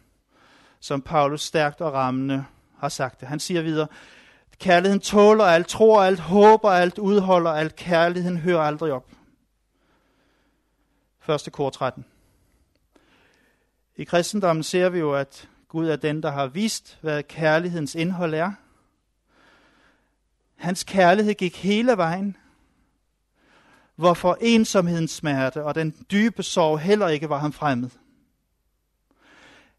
Som 0.80 1.02
Paulus 1.02 1.42
stærkt 1.42 1.80
og 1.80 1.92
rammende 1.92 2.44
har 2.78 2.88
sagt 2.88 3.20
det. 3.20 3.28
Han 3.28 3.40
siger 3.40 3.62
videre, 3.62 3.88
kærligheden 4.58 5.00
tåler 5.00 5.44
alt, 5.44 5.68
tror 5.68 6.02
alt, 6.02 6.20
håber 6.20 6.70
alt, 6.70 6.98
udholder 6.98 7.50
alt. 7.50 7.76
Kærligheden 7.76 8.36
hører 8.36 8.60
aldrig 8.60 8.92
op. 8.92 9.10
1. 11.28 11.52
kor 11.52 11.70
13. 11.70 12.04
I 13.96 14.04
kristendommen 14.04 14.62
ser 14.62 14.88
vi 14.88 14.98
jo, 14.98 15.14
at 15.14 15.48
Gud 15.68 15.88
er 15.88 15.96
den, 15.96 16.22
der 16.22 16.30
har 16.30 16.46
vist, 16.46 16.98
hvad 17.00 17.22
kærlighedens 17.22 17.94
indhold 17.94 18.34
er. 18.34 18.52
Hans 20.56 20.84
kærlighed 20.84 21.34
gik 21.34 21.62
hele 21.62 21.96
vejen, 21.96 22.36
hvorfor 23.96 24.38
ensomhedens 24.40 25.10
smerte 25.10 25.64
og 25.64 25.74
den 25.74 26.06
dybe 26.10 26.42
sorg 26.42 26.78
heller 26.78 27.08
ikke 27.08 27.28
var 27.28 27.38
ham 27.38 27.52
fremmed. 27.52 27.90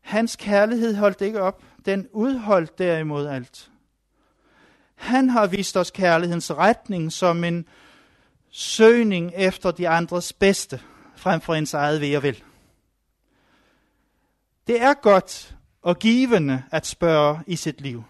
Hans 0.08 0.36
kærlighed 0.36 0.96
holdt 0.96 1.22
ikke 1.22 1.42
op, 1.42 1.64
den 1.86 2.08
udholdt 2.12 2.78
derimod 2.78 3.28
alt. 3.28 3.72
Han 4.96 5.30
har 5.30 5.48
vist 5.48 5.78
os 5.78 5.92
kærlighedens 5.92 6.52
retning 6.52 7.14
som 7.14 7.44
en 7.44 7.68
søgning 8.50 9.32
efter 9.36 9.72
de 9.72 9.90
andres 9.90 10.34
bedste, 10.34 10.82
frem 11.16 11.42
for 11.42 11.56
ens 11.56 11.74
eget 11.74 12.02
ved 12.02 12.18
og 12.18 12.24
vel. 12.24 12.44
Det 14.68 14.82
er 14.82 14.94
godt 14.94 15.56
og 15.82 16.00
givende 16.00 16.64
at 16.72 16.86
spørge 16.86 17.40
i 17.48 17.56
sit 17.56 17.82
liv. 17.82 18.04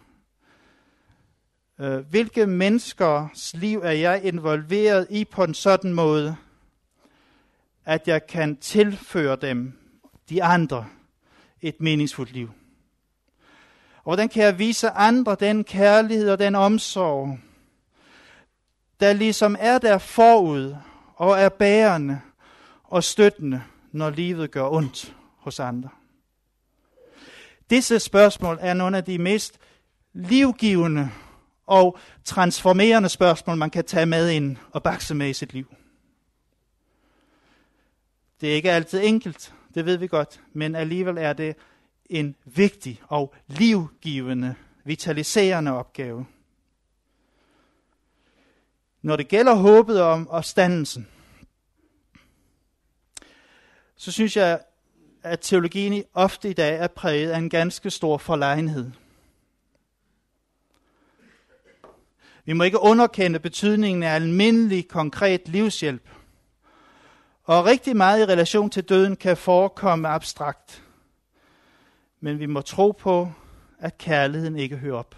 Øh, 1.80 1.98
hvilke 1.98 2.48
menneskers 2.48 3.54
liv 3.54 3.80
er 3.84 3.92
jeg 3.92 4.24
involveret 4.24 5.08
i 5.10 5.26
på 5.26 5.44
en 5.44 5.54
sådan 5.54 5.94
måde, 5.94 6.36
at 7.86 8.08
jeg 8.08 8.28
kan 8.28 8.58
tilføre 8.58 9.36
dem, 9.36 9.80
de 10.30 10.44
andre, 10.44 10.86
et 11.62 11.82
meningsfuldt 11.82 12.32
liv? 12.32 12.52
Og 13.98 14.04
hvordan 14.04 14.30
kan 14.30 14.44
jeg 14.44 14.60
vise 14.60 14.90
andre 14.90 15.36
den 15.40 15.64
kærlighed 15.64 16.30
og 16.30 16.40
den 16.40 16.56
omsorg, 16.56 17.40
der 19.00 19.14
ligesom 19.14 19.56
er 19.60 19.78
der 19.78 19.98
forud 19.98 20.76
og 21.16 21.40
er 21.40 21.50
bærende 21.50 22.22
og 22.84 23.04
støttende, 23.04 23.64
når 23.92 24.10
livet 24.10 24.52
gør 24.52 24.70
ondt 24.70 25.16
hos 25.38 25.60
andre? 25.60 25.90
Disse 27.70 28.00
spørgsmål 28.00 28.58
er 28.62 28.74
nogle 28.74 28.98
af 28.98 29.04
de 29.04 29.18
mest 29.18 29.60
livgivende 30.14 31.10
og 31.68 31.98
transformerende 32.24 33.10
spørgsmål, 33.10 33.58
man 33.58 33.70
kan 33.70 33.86
tage 33.86 34.06
med 34.06 34.30
ind 34.30 34.58
og 34.72 34.84
bakse 34.84 35.16
med 35.16 35.30
i 35.30 35.34
sit 35.34 35.54
liv. 35.54 35.76
Det 38.42 38.52
er 38.52 38.56
ikke 38.56 38.72
altid 38.72 39.04
enkelt, 39.04 39.54
det 39.78 39.86
ved 39.86 39.98
vi 39.98 40.08
godt, 40.08 40.42
men 40.54 40.76
alligevel 40.76 41.18
er 41.18 41.34
det 41.34 41.56
en 42.10 42.36
vigtig 42.46 43.02
og 43.08 43.34
livgivende, 43.48 44.56
vitaliserende 44.84 45.72
opgave. 45.72 46.26
Når 49.02 49.16
det 49.16 49.28
gælder 49.28 49.56
håbet 49.56 50.02
om 50.02 50.30
opstandelsen, 50.30 51.08
så 53.96 54.12
synes 54.12 54.38
jeg, 54.38 54.62
at 55.24 55.40
teologien 55.40 56.04
ofte 56.14 56.50
i 56.50 56.54
dag 56.54 56.78
er 56.78 56.88
præget 56.88 57.32
af 57.32 57.38
en 57.38 57.50
ganske 57.50 57.90
stor 57.90 58.18
forlegenhed. 58.18 58.92
Vi 62.46 62.54
må 62.54 62.64
ikke 62.64 62.80
underkende 62.80 63.40
betydningen 63.40 64.04
af 64.04 64.16
almindelig 64.16 64.88
konkret 64.88 65.48
livshjælp. 65.48 66.10
Og 67.48 67.66
rigtig 67.66 67.98
meget 67.98 68.22
i 68.22 68.26
relation 68.26 68.70
til 68.70 68.84
døden 68.84 69.16
kan 69.16 69.38
forekomme 69.38 70.08
abstrakt. 70.08 70.84
Men 72.20 72.40
vi 72.40 72.46
må 72.46 72.62
tro 72.62 72.92
på, 72.92 73.32
at 73.80 73.98
kærligheden 73.98 74.56
ikke 74.56 74.78
hører 74.78 74.98
op. 74.98 75.16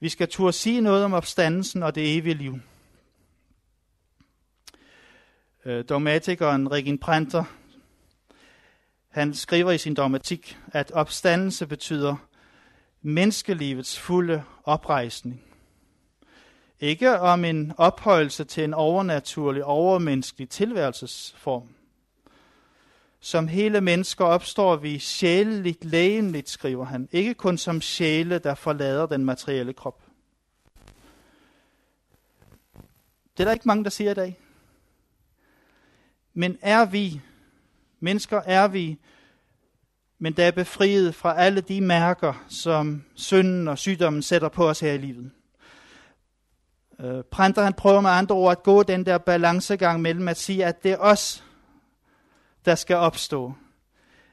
Vi 0.00 0.08
skal 0.08 0.28
turde 0.28 0.52
sige 0.52 0.80
noget 0.80 1.04
om 1.04 1.12
opstandelsen 1.12 1.82
og 1.82 1.94
det 1.94 2.16
evige 2.16 2.34
liv. 2.34 2.58
Øh, 5.64 5.84
dogmatikeren 5.88 6.72
Regin 6.72 6.98
Pranter, 6.98 7.44
han 9.08 9.34
skriver 9.34 9.70
i 9.70 9.78
sin 9.78 9.94
dogmatik, 9.94 10.58
at 10.72 10.90
opstandelse 10.90 11.66
betyder 11.66 12.16
menneskelivets 13.02 13.98
fulde 13.98 14.42
oprejsning. 14.64 15.42
Ikke 16.80 17.20
om 17.20 17.44
en 17.44 17.72
ophøjelse 17.76 18.44
til 18.44 18.64
en 18.64 18.74
overnaturlig, 18.74 19.64
overmenneskelig 19.64 20.48
tilværelsesform. 20.48 21.68
Som 23.20 23.48
hele 23.48 23.80
mennesker 23.80 24.24
opstår 24.24 24.76
vi 24.76 24.98
sjæleligt, 24.98 25.84
lægenligt, 25.84 26.48
skriver 26.48 26.84
han. 26.84 27.08
Ikke 27.12 27.34
kun 27.34 27.58
som 27.58 27.80
sjæle, 27.80 28.38
der 28.38 28.54
forlader 28.54 29.06
den 29.06 29.24
materielle 29.24 29.72
krop. 29.72 30.02
Det 33.36 33.42
er 33.42 33.44
der 33.44 33.52
ikke 33.52 33.68
mange, 33.68 33.84
der 33.84 33.90
siger 33.90 34.10
i 34.10 34.14
dag. 34.14 34.40
Men 36.34 36.58
er 36.62 36.84
vi, 36.84 37.20
mennesker 38.00 38.40
er 38.44 38.68
vi, 38.68 38.98
men 40.18 40.32
der 40.32 40.46
er 40.46 40.50
befriet 40.50 41.14
fra 41.14 41.40
alle 41.40 41.60
de 41.60 41.80
mærker, 41.80 42.44
som 42.48 43.04
synden 43.14 43.68
og 43.68 43.78
sygdommen 43.78 44.22
sætter 44.22 44.48
på 44.48 44.68
os 44.68 44.80
her 44.80 44.92
i 44.92 44.98
livet. 44.98 45.30
Øh, 47.00 47.22
Printer 47.30 47.62
han 47.62 47.72
prøver 47.72 48.00
med 48.00 48.10
andre 48.10 48.34
ord 48.34 48.52
at 48.52 48.62
gå 48.62 48.82
den 48.82 49.06
der 49.06 49.18
balancegang 49.18 50.02
mellem 50.02 50.28
at 50.28 50.36
sige, 50.36 50.64
at 50.64 50.82
det 50.82 50.92
er 50.92 50.98
os, 50.98 51.44
der 52.64 52.74
skal 52.74 52.96
opstå, 52.96 53.52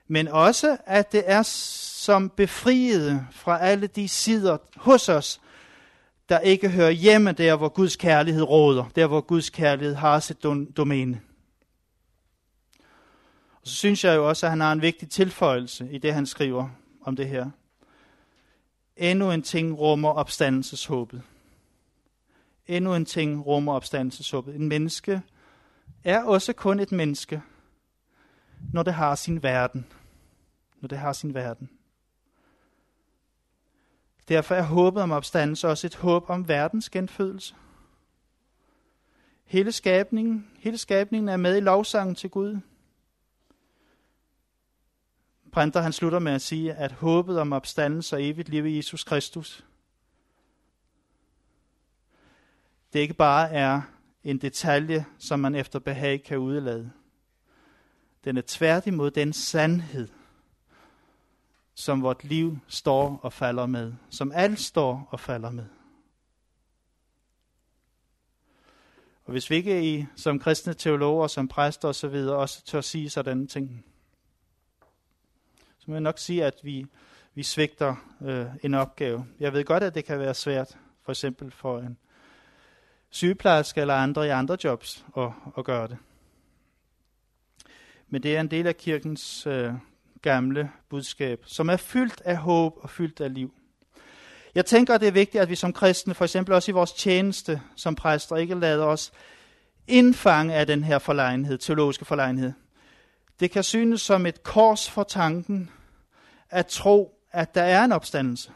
men 0.08 0.28
også 0.28 0.78
at 0.86 1.12
det 1.12 1.24
er 1.26 1.42
som 1.44 2.30
befriede 2.30 3.28
fra 3.32 3.60
alle 3.60 3.88
de 3.88 4.08
sider 4.08 4.58
hos 4.76 5.10
os, 5.10 5.42
der 6.30 6.40
ikke 6.40 6.70
hører 6.70 6.90
hjemme 6.90 7.32
der, 7.32 7.56
hvor 7.56 7.70
Guds 7.70 7.96
kærlighed 7.96 8.44
råder, 8.44 8.86
der 8.96 9.08
hvor 9.08 9.22
Guds 9.22 9.50
kærlighed 9.50 9.96
har 9.96 10.20
sit 10.20 10.44
domæne. 10.78 11.22
Og 13.52 13.68
så 13.68 13.76
synes 13.76 14.04
jeg 14.04 14.16
jo 14.16 14.30
også, 14.30 14.46
at 14.46 14.50
han 14.50 14.62
har 14.62 14.72
en 14.72 14.82
vigtig 14.82 15.10
tilføjelse 15.10 15.88
i 15.92 15.98
det, 15.98 16.14
han 16.14 16.26
skriver 16.26 16.70
om 17.02 17.16
det 17.16 17.28
her. 17.28 17.50
Endnu 18.98 19.32
en 19.32 19.42
ting 19.42 19.80
rummer 19.80 20.10
opstandelseshåbet. 20.10 21.22
Endnu 22.68 22.96
en 22.96 23.06
ting 23.06 23.46
rummer 23.46 23.74
opstandelsesuppet. 23.74 24.56
En 24.56 24.68
menneske 24.68 25.22
er 26.04 26.24
også 26.24 26.54
kun 26.54 26.80
et 26.80 26.92
menneske, 26.92 27.42
når 28.74 28.84
det 28.84 28.94
har 28.94 29.16
sin 29.16 29.44
verden. 29.44 29.86
Når 30.82 30.88
det 30.88 30.98
har 30.98 31.14
sin 31.14 31.34
verden. 31.34 31.70
Derfor 34.28 34.56
er 34.56 34.62
håbet 34.62 35.04
om 35.04 35.12
opstandelse 35.12 35.68
også 35.68 35.88
et 35.88 35.96
håb 35.96 36.30
om 36.30 36.48
verdens 36.48 36.90
genfødelse. 36.90 37.56
Hele 39.46 39.72
skabningen, 39.72 40.48
hele 40.58 40.78
skabningen 40.78 41.30
er 41.30 41.38
med 41.38 41.58
i 41.58 41.60
lovsangen 41.60 42.16
til 42.16 42.30
Gud. 42.30 42.58
Printer 45.52 45.82
han 45.82 45.94
slutter 45.94 46.20
med 46.20 46.32
at 46.32 46.42
sige, 46.42 46.74
at 46.74 46.92
håbet 46.92 47.40
om 47.40 47.54
opstandelse 47.54 48.16
og 48.16 48.24
evigt 48.24 48.50
liv 48.50 48.66
i 48.66 48.78
Jesus 48.78 49.04
Kristus, 49.04 49.66
det 52.94 53.00
ikke 53.00 53.14
bare 53.14 53.52
er 53.52 53.82
en 54.24 54.38
detalje, 54.38 55.06
som 55.20 55.40
man 55.40 55.56
efter 55.56 55.80
behag 55.80 56.24
kan 56.24 56.38
udelade. 56.38 56.92
Den 58.24 58.38
er 58.38 58.42
tværtimod 58.48 59.12
den 59.12 59.34
sandhed, 59.34 60.08
som 61.76 62.02
vort 62.02 62.24
liv 62.24 62.60
står 62.68 63.20
og 63.24 63.34
falder 63.34 63.66
med. 63.66 63.94
Som 64.10 64.32
alt 64.32 64.60
står 64.60 65.08
og 65.12 65.20
falder 65.20 65.52
med. 65.52 65.66
Og 69.26 69.32
hvis 69.32 69.50
vi 69.50 69.56
ikke 69.56 69.94
i, 69.94 70.06
som 70.16 70.40
kristne 70.40 70.74
teologer, 70.74 71.28
som 71.28 71.48
præster 71.48 71.88
osv. 71.88 72.16
også 72.16 72.66
tør 72.66 72.82
sige 72.82 73.10
sådan 73.10 73.48
ting, 73.48 73.86
så 75.80 75.86
må 75.88 75.94
jeg 75.94 76.02
nok 76.02 76.20
sige, 76.20 76.46
at 76.46 76.60
vi, 76.64 76.86
vi 77.34 77.44
svigter 77.44 77.96
øh, 78.22 78.46
en 78.64 78.74
opgave. 78.74 79.26
Jeg 79.40 79.54
ved 79.54 79.66
godt, 79.66 79.84
at 79.84 79.96
det 79.96 80.06
kan 80.06 80.20
være 80.20 80.34
svært, 80.34 80.78
for 81.02 81.12
eksempel 81.12 81.52
for 81.52 81.80
en 81.80 81.98
sygeplejersker 83.14 83.82
eller 83.82 83.96
andre 83.96 84.28
i 84.28 84.30
andre 84.30 84.58
jobs, 84.64 85.06
at, 85.18 85.30
at 85.58 85.66
gøre 85.66 85.88
det. 85.88 85.98
Men 88.10 88.24
det 88.24 88.36
er 88.36 88.42
en 88.42 88.52
del 88.52 88.68
af 88.68 88.78
kirkens 88.78 89.48
øh, 89.48 89.74
gamle 90.22 90.72
budskab, 90.90 91.44
som 91.46 91.70
er 91.70 91.78
fyldt 91.78 92.22
af 92.26 92.38
håb 92.38 92.74
og 92.82 92.90
fyldt 92.90 93.22
af 93.22 93.34
liv. 93.34 93.54
Jeg 94.56 94.66
tænker, 94.66 94.96
at 94.96 95.02
det 95.02 95.08
er 95.08 95.12
vigtigt, 95.12 95.42
at 95.42 95.50
vi 95.50 95.56
som 95.56 95.74
kristne, 95.74 96.14
for 96.14 96.26
eksempel 96.26 96.56
også 96.56 96.72
i 96.72 96.74
vores 96.74 96.92
tjeneste 96.92 97.62
som 97.76 97.96
præster, 97.96 98.36
ikke 98.36 98.56
lader 98.56 98.86
os 98.86 99.12
indfange 99.88 100.54
af 100.54 100.68
den 100.68 100.84
her 100.84 101.00
forlegenhed, 101.00 101.58
teologiske 101.58 102.06
forlegenhed. 102.06 102.54
Det 103.40 103.52
kan 103.52 103.64
synes 103.64 104.02
som 104.02 104.26
et 104.26 104.44
kors 104.44 104.90
for 104.90 105.04
tanken 105.04 105.70
at 106.50 106.68
tro, 106.68 107.20
at 107.32 107.56
der 107.56 107.64
er 107.64 107.86
en 107.86 107.92
opstandelse. 107.92 108.52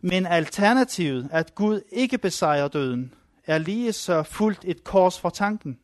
Men 0.00 0.26
alternativet, 0.26 1.28
at 1.32 1.54
Gud 1.54 1.80
ikke 1.92 2.18
besejrer 2.18 2.68
døden, 2.68 3.14
er 3.48 3.58
lige 3.58 3.92
så 3.92 4.22
fuldt 4.22 4.60
et 4.64 4.84
kors 4.84 5.20
for 5.20 5.30
tanken. 5.30 5.78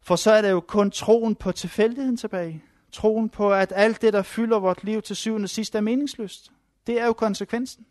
For 0.00 0.16
så 0.16 0.32
er 0.32 0.42
det 0.42 0.50
jo 0.50 0.60
kun 0.60 0.90
troen 0.90 1.34
på 1.34 1.52
tilfældigheden 1.52 2.16
tilbage. 2.16 2.64
Troen 2.92 3.28
på, 3.28 3.52
at 3.52 3.72
alt 3.76 4.02
det, 4.02 4.12
der 4.12 4.22
fylder 4.22 4.58
vort 4.58 4.84
liv 4.84 5.02
til 5.02 5.16
syvende 5.16 5.46
og 5.46 5.50
sidst, 5.50 5.74
er 5.74 5.80
meningsløst. 5.80 6.52
Det 6.86 7.00
er 7.00 7.06
jo 7.06 7.12
konsekvensen. 7.12 7.86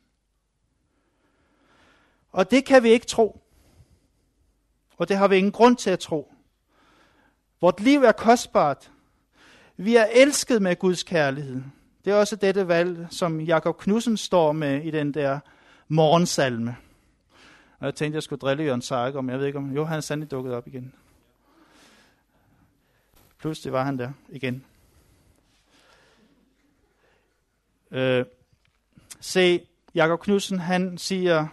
Og 2.32 2.52
det 2.52 2.66
kan 2.66 2.84
vi 2.84 2.90
ikke 2.90 3.06
tro. 3.06 3.42
Og 4.98 5.10
det 5.10 5.18
har 5.18 5.28
vi 5.28 5.38
ingen 5.38 5.52
grund 5.52 5.78
til 5.78 5.90
at 5.90 6.00
tro. 6.00 6.34
Vort 7.62 7.80
liv 7.80 8.04
er 8.04 8.12
kostbart. 8.12 8.92
Vi 9.78 9.96
er 9.96 10.06
elsket 10.06 10.62
med 10.62 10.76
Guds 10.76 11.04
kærlighed. 11.04 11.62
Det 12.06 12.14
er 12.14 12.18
også 12.18 12.36
dette 12.36 12.68
valg, 12.68 13.08
som 13.10 13.42
Jakob 13.42 13.78
Knudsen 13.78 14.18
står 14.18 14.52
med 14.52 14.84
i 14.84 14.92
den 14.92 15.14
der 15.14 15.40
morgensalme. 15.88 16.76
Og 17.80 17.86
jeg 17.86 17.96
tænkte, 17.96 18.16
jeg 18.16 18.24
skulle 18.24 18.40
drille 18.40 18.64
Jørgen 18.64 18.82
Sark 18.82 19.16
om, 19.16 19.30
jeg 19.30 19.40
ved 19.40 19.46
ikke 19.46 19.58
om, 19.58 19.72
jo, 19.72 19.86
han 19.86 19.98
er 19.98 20.02
sandelig 20.02 20.32
dukket 20.32 20.54
op 20.54 20.68
igen. 20.68 20.94
Pludselig 23.40 23.74
var 23.74 23.84
han 23.84 24.00
der 24.00 24.12
igen. 24.30 24.66
Øh, 27.92 28.26
se, 29.20 29.68
Jakob 29.96 30.22
Knudsen, 30.22 30.60
han 30.60 30.98
siger, 30.98 31.48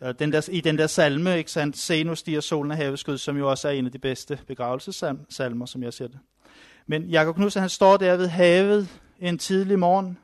øh, 0.00 0.14
den 0.18 0.32
der, 0.32 0.48
i 0.52 0.60
den 0.60 0.78
der 0.78 0.86
salme, 0.86 1.38
ikke 1.38 1.50
sandt, 1.50 1.76
se 1.76 2.04
nu 2.04 2.14
stiger 2.14 2.40
solen 2.40 2.70
af 2.72 2.76
haveskud, 2.76 3.18
som 3.18 3.36
jo 3.36 3.50
også 3.50 3.68
er 3.68 3.72
en 3.72 3.86
af 3.86 3.92
de 3.92 3.98
bedste 3.98 4.40
begravelsesalmer, 4.46 5.66
som 5.66 5.82
jeg 5.82 5.92
ser 5.92 6.08
det. 6.08 6.18
Men 6.86 7.02
Jakob 7.02 7.34
Knudsen, 7.34 7.60
han 7.60 7.68
står 7.68 7.96
der 7.96 8.16
ved 8.16 8.28
havet 8.28 8.88
en 9.20 9.38
tidlig 9.38 9.78
morgen. 9.78 10.18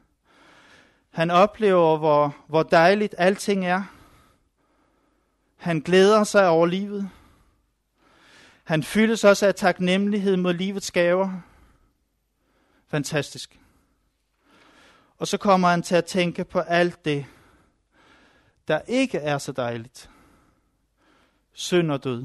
Han 1.10 1.30
oplever, 1.30 1.96
hvor, 1.96 2.36
hvor 2.46 2.62
dejligt 2.62 3.14
alting 3.18 3.66
er. 3.66 3.97
Han 5.58 5.80
glæder 5.80 6.24
sig 6.24 6.48
over 6.48 6.66
livet. 6.66 7.10
Han 8.64 8.82
fyldes 8.82 9.24
også 9.24 9.46
af 9.46 9.54
taknemmelighed 9.54 10.36
mod 10.36 10.54
livets 10.54 10.90
gaver. 10.90 11.40
Fantastisk. 12.88 13.60
Og 15.18 15.28
så 15.28 15.38
kommer 15.38 15.68
han 15.68 15.82
til 15.82 15.94
at 15.94 16.04
tænke 16.04 16.44
på 16.44 16.58
alt 16.58 17.04
det, 17.04 17.26
der 18.68 18.80
ikke 18.86 19.18
er 19.18 19.38
så 19.38 19.52
dejligt. 19.52 20.10
Synd 21.52 21.90
og 21.92 22.04
død. 22.04 22.24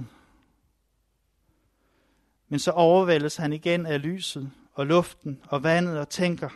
Men 2.47 2.59
så 2.59 2.71
overvældes 2.71 3.35
han 3.35 3.53
igen 3.53 3.85
af 3.85 4.01
lyset 4.01 4.51
og 4.73 4.85
luften 4.85 5.41
og 5.47 5.63
vandet 5.63 5.99
og 5.99 6.09
tænker, 6.09 6.49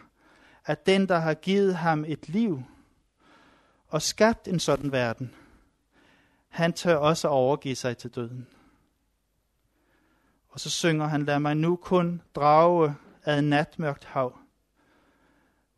at 0.65 0.85
den, 0.85 1.09
der 1.09 1.19
har 1.19 1.33
givet 1.33 1.75
ham 1.75 2.05
et 2.07 2.29
liv 2.29 2.63
og 3.87 4.01
skabt 4.01 4.47
en 4.47 4.59
sådan 4.59 4.91
verden, 4.91 5.33
han 6.57 6.73
tør 6.73 6.95
også 6.95 7.27
overgive 7.27 7.75
sig 7.75 7.97
til 7.97 8.09
døden. 8.09 8.47
Og 10.49 10.59
så 10.59 10.69
synger 10.69 11.07
han, 11.07 11.25
lad 11.25 11.39
mig 11.39 11.55
nu 11.55 11.75
kun 11.75 12.21
drage 12.35 12.95
ad 13.23 13.41
natmørkt 13.41 14.05
hav. 14.05 14.37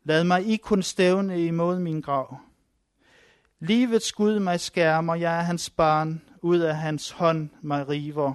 Lad 0.04 0.24
mig 0.24 0.46
i 0.46 0.56
kun 0.56 0.82
stævne 0.82 1.46
imod 1.46 1.78
min 1.78 2.00
grav. 2.00 2.38
Livets 3.58 4.12
Gud 4.12 4.38
mig 4.38 4.60
skærmer, 4.60 5.14
jeg 5.14 5.38
er 5.38 5.42
hans 5.42 5.70
barn, 5.70 6.22
ud 6.42 6.58
af 6.58 6.76
hans 6.76 7.10
hånd 7.10 7.50
mig 7.62 7.88
river 7.88 8.34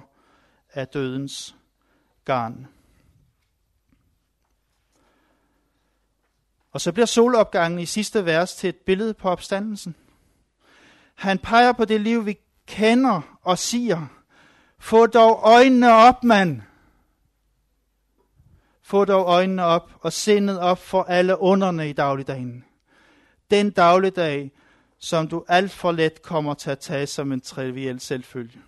af 0.72 0.88
dødens 0.88 1.56
garn. 2.24 2.66
Og 6.72 6.80
så 6.80 6.92
bliver 6.92 7.06
solopgangen 7.06 7.80
i 7.80 7.86
sidste 7.86 8.24
vers 8.24 8.54
til 8.54 8.68
et 8.68 8.76
billede 8.76 9.14
på 9.14 9.28
opstandelsen. 9.28 9.96
Han 11.16 11.38
peger 11.38 11.72
på 11.72 11.84
det 11.84 12.00
liv, 12.00 12.26
vi 12.26 12.38
kender 12.66 13.38
og 13.42 13.58
siger, 13.58 14.06
få 14.78 15.06
dog 15.06 15.40
øjnene 15.42 15.92
op, 15.92 16.24
mand. 16.24 16.62
Få 18.82 19.04
dog 19.04 19.26
øjnene 19.26 19.64
op 19.64 19.92
og 20.00 20.12
sindet 20.12 20.60
op 20.60 20.78
for 20.78 21.02
alle 21.02 21.40
underne 21.40 21.90
i 21.90 21.92
dagligdagen. 21.92 22.64
Den 23.50 23.70
dagligdag, 23.70 24.52
som 24.98 25.28
du 25.28 25.44
alt 25.48 25.72
for 25.72 25.92
let 25.92 26.22
kommer 26.22 26.54
til 26.54 26.70
at 26.70 26.78
tage 26.78 27.06
som 27.06 27.32
en 27.32 27.40
triviel 27.40 28.00
selvfølge. 28.00 28.60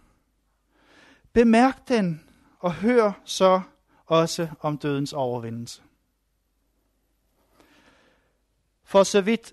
Bemærk 1.32 1.88
den 1.88 2.24
og 2.58 2.72
hør 2.72 3.12
så 3.24 3.60
også 4.06 4.48
om 4.60 4.78
dødens 4.78 5.12
overvindelse. 5.12 5.82
For 8.84 9.02
så 9.02 9.20
vidt 9.20 9.52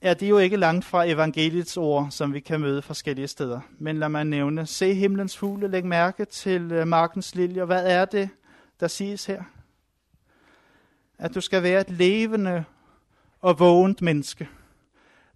er 0.00 0.14
det 0.14 0.30
jo 0.30 0.38
ikke 0.38 0.56
langt 0.56 0.84
fra 0.84 1.04
evangeliets 1.04 1.76
ord, 1.76 2.06
som 2.10 2.34
vi 2.34 2.40
kan 2.40 2.60
møde 2.60 2.82
forskellige 2.82 3.28
steder. 3.28 3.60
Men 3.78 3.98
lad 3.98 4.08
mig 4.08 4.24
nævne, 4.24 4.66
se 4.66 4.94
himlens 4.94 5.36
fugle, 5.36 5.68
læg 5.68 5.84
mærke 5.84 6.24
til 6.24 6.72
øh, 6.72 6.88
markens 6.88 7.34
liljer. 7.34 7.64
Hvad 7.64 7.86
er 7.86 8.04
det, 8.04 8.28
der 8.80 8.88
siges 8.88 9.26
her? 9.26 9.42
At 11.18 11.34
du 11.34 11.40
skal 11.40 11.62
være 11.62 11.80
et 11.80 11.90
levende 11.90 12.64
og 13.40 13.58
vågent 13.58 14.02
menneske, 14.02 14.48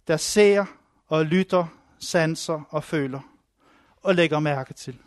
der 0.07 0.17
ser 0.17 0.65
og 1.07 1.25
lytter, 1.25 1.65
sanser 1.99 2.67
og 2.69 2.83
føler 2.83 3.19
og 4.01 4.15
lægger 4.15 4.39
mærke 4.39 4.73
til. 4.73 4.97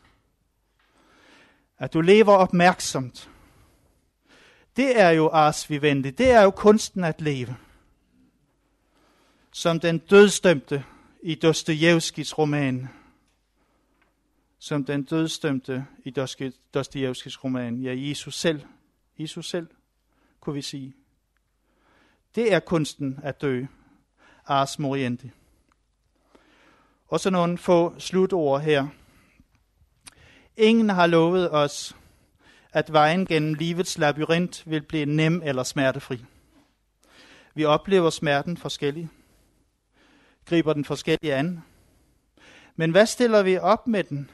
At 1.79 1.93
du 1.93 2.01
lever 2.01 2.33
opmærksomt. 2.33 3.31
Det 4.77 5.01
er 5.01 5.11
jo 5.11 5.31
arsvivendigt. 5.33 6.19
Det 6.19 6.31
er 6.31 6.43
jo 6.43 6.51
kunsten 6.51 7.05
at 7.05 7.21
leve. 7.21 7.57
Som 9.57 9.81
den 9.81 9.99
dødstømte 9.99 10.85
i 11.23 11.35
Dostojevskis 11.35 12.39
roman. 12.39 12.89
Som 14.59 14.85
den 14.85 15.03
dødstømte 15.03 15.87
i 16.05 16.11
Dostojevskis 16.75 17.45
roman. 17.45 17.81
Ja, 17.81 17.95
Jesus 17.97 18.35
selv. 18.35 18.61
Jesus 19.19 19.49
selv, 19.49 19.67
kunne 20.41 20.55
vi 20.55 20.63
sige. 20.63 20.95
Det 22.35 22.53
er 22.53 22.61
kunsten 22.61 23.21
at 23.23 23.43
dø. 23.43 23.65
Ars 24.47 24.79
moriendi. 24.79 25.31
Og 27.09 27.21
så 27.21 27.31
nogle 27.31 27.59
få 27.59 27.99
slutord 27.99 28.61
her. 28.61 28.87
Ingen 30.57 30.89
har 30.89 31.07
lovet 31.07 31.51
os, 31.53 31.97
at 32.73 32.93
vejen 32.93 33.27
gennem 33.27 33.55
livets 33.55 33.99
labyrint 33.99 34.63
vil 34.67 34.83
blive 34.83 35.07
nem 35.07 35.43
eller 35.45 35.63
smertefri. 35.63 36.25
Vi 37.55 37.65
oplever 37.65 38.11
smerten 38.11 38.57
forskelligt, 38.57 39.09
griber 40.47 40.73
den 40.73 40.85
forskellige 40.85 41.35
an. 41.35 41.63
Men 42.77 42.91
hvad 42.91 43.07
stiller 43.07 43.43
vi 43.43 43.59
op 43.59 43.87
med 43.87 44.05
den, 44.05 44.31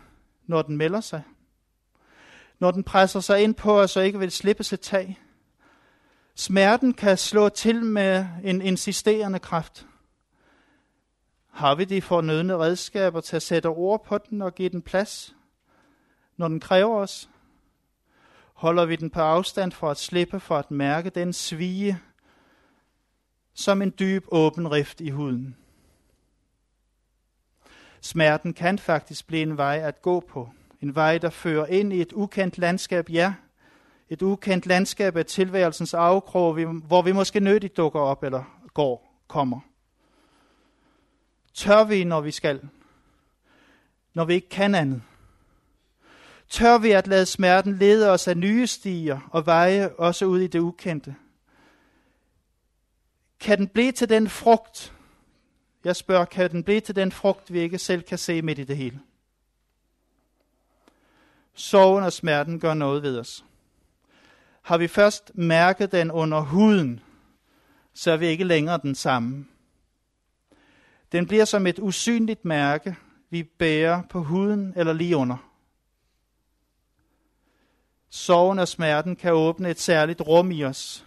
når 0.46 0.62
den 0.62 0.76
melder 0.76 1.00
sig? 1.00 1.22
Når 2.58 2.70
den 2.70 2.84
presser 2.84 3.20
sig 3.20 3.42
ind 3.42 3.54
på 3.54 3.80
os 3.80 3.96
og 3.96 4.06
ikke 4.06 4.18
vil 4.18 4.30
slippe 4.30 4.64
sit 4.64 4.80
tag? 4.80 5.18
Smerten 6.34 6.94
kan 6.94 7.18
slå 7.18 7.48
til 7.48 7.84
med 7.84 8.26
en 8.44 8.62
insisterende 8.62 9.38
kraft. 9.38 9.86
Har 11.50 11.74
vi 11.74 11.84
de 11.84 12.02
fornødne 12.02 12.56
redskaber 12.56 13.20
til 13.20 13.36
at 13.36 13.42
sætte 13.42 13.66
ord 13.66 14.04
på 14.04 14.18
den 14.18 14.42
og 14.42 14.54
give 14.54 14.68
den 14.68 14.82
plads, 14.82 15.36
når 16.36 16.48
den 16.48 16.60
kræver 16.60 16.96
os? 16.96 17.30
Holder 18.54 18.84
vi 18.84 18.96
den 18.96 19.10
på 19.10 19.20
afstand 19.20 19.72
for 19.72 19.90
at 19.90 19.96
slippe 19.96 20.40
for 20.40 20.56
at 20.56 20.70
mærke 20.70 21.10
den 21.10 21.32
svige, 21.32 21.98
som 23.54 23.82
en 23.82 23.94
dyb 23.98 24.24
åben 24.28 24.70
rift 24.70 25.00
i 25.00 25.10
huden? 25.10 25.56
Smerten 28.00 28.52
kan 28.52 28.78
faktisk 28.78 29.26
blive 29.26 29.42
en 29.42 29.56
vej 29.56 29.80
at 29.84 30.02
gå 30.02 30.20
på. 30.20 30.50
En 30.80 30.94
vej, 30.94 31.18
der 31.18 31.30
fører 31.30 31.66
ind 31.66 31.92
i 31.92 32.00
et 32.00 32.12
ukendt 32.12 32.58
landskab, 32.58 33.10
ja. 33.10 33.34
Et 34.08 34.22
ukendt 34.22 34.66
landskab 34.66 35.16
af 35.16 35.26
tilværelsens 35.26 35.94
afkrog, 35.94 36.54
hvor 36.64 37.02
vi 37.02 37.12
måske 37.12 37.40
nødigt 37.40 37.76
dukker 37.76 38.00
op 38.00 38.22
eller 38.22 38.68
går, 38.74 39.22
kommer. 39.28 39.60
Tør 41.54 41.84
vi, 41.84 42.04
når 42.04 42.20
vi 42.20 42.30
skal? 42.30 42.68
Når 44.14 44.24
vi 44.24 44.34
ikke 44.34 44.48
kan 44.48 44.74
andet? 44.74 45.02
Tør 46.48 46.78
vi 46.78 46.90
at 46.90 47.06
lade 47.06 47.26
smerten 47.26 47.76
lede 47.76 48.10
os 48.10 48.28
af 48.28 48.36
nye 48.36 48.66
stier 48.66 49.28
og 49.30 49.46
veje 49.46 49.92
også 49.92 50.24
ud 50.24 50.40
i 50.40 50.46
det 50.46 50.58
ukendte? 50.58 51.14
Kan 53.40 53.58
den 53.58 53.68
blive 53.68 53.92
til 53.92 54.08
den 54.08 54.28
frugt, 54.28 54.92
jeg 55.84 55.96
spørger, 55.96 56.24
kan 56.24 56.50
den 56.50 56.64
blive 56.64 56.80
til 56.80 56.96
den 56.96 57.12
frugt, 57.12 57.52
vi 57.52 57.60
ikke 57.60 57.78
selv 57.78 58.02
kan 58.02 58.18
se 58.18 58.42
midt 58.42 58.58
i 58.58 58.64
det 58.64 58.76
hele? 58.76 59.00
Sorgen 61.54 62.04
og 62.04 62.12
smerten 62.12 62.60
gør 62.60 62.74
noget 62.74 63.02
ved 63.02 63.18
os. 63.18 63.44
Har 64.62 64.78
vi 64.78 64.88
først 64.88 65.30
mærket 65.34 65.92
den 65.92 66.10
under 66.10 66.40
huden, 66.40 67.00
så 67.94 68.10
er 68.10 68.16
vi 68.16 68.26
ikke 68.26 68.44
længere 68.44 68.78
den 68.82 68.94
samme. 68.94 69.46
Den 71.12 71.26
bliver 71.26 71.44
som 71.44 71.66
et 71.66 71.78
usynligt 71.78 72.44
mærke, 72.44 72.96
vi 73.30 73.42
bærer 73.42 74.02
på 74.10 74.22
huden 74.22 74.72
eller 74.76 74.92
lige 74.92 75.16
under. 75.16 75.36
Sorgen 78.10 78.58
og 78.58 78.68
smerten 78.68 79.16
kan 79.16 79.32
åbne 79.32 79.70
et 79.70 79.80
særligt 79.80 80.20
rum 80.20 80.50
i 80.50 80.64
os, 80.64 81.06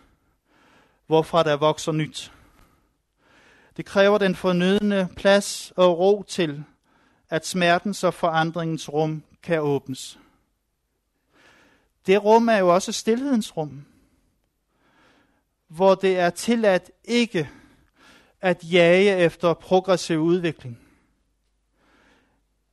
hvorfra 1.08 1.44
der 1.44 1.58
vokser 1.58 1.92
nyt. 1.92 2.32
Det 3.78 3.86
kræver 3.86 4.18
den 4.18 4.36
fornødende 4.36 5.08
plads 5.16 5.74
og 5.76 6.00
ro 6.00 6.24
til, 6.28 6.64
at 7.30 7.48
smertens 7.48 8.04
og 8.04 8.14
forandringens 8.14 8.90
rum 8.90 9.24
kan 9.44 9.62
åbnes. 9.62 10.20
Det 12.06 12.24
rum 12.24 12.48
er 12.48 12.58
jo 12.58 12.74
også 12.74 12.92
stillhedens 12.92 13.58
rum, 13.58 13.86
hvor 15.68 15.96
det 15.96 16.20
er 16.20 16.30
tilladt 16.30 16.92
ikke 17.04 17.50
at 18.42 18.64
jage 18.64 19.18
efter 19.18 19.54
progressiv 19.54 20.20
udvikling, 20.20 20.80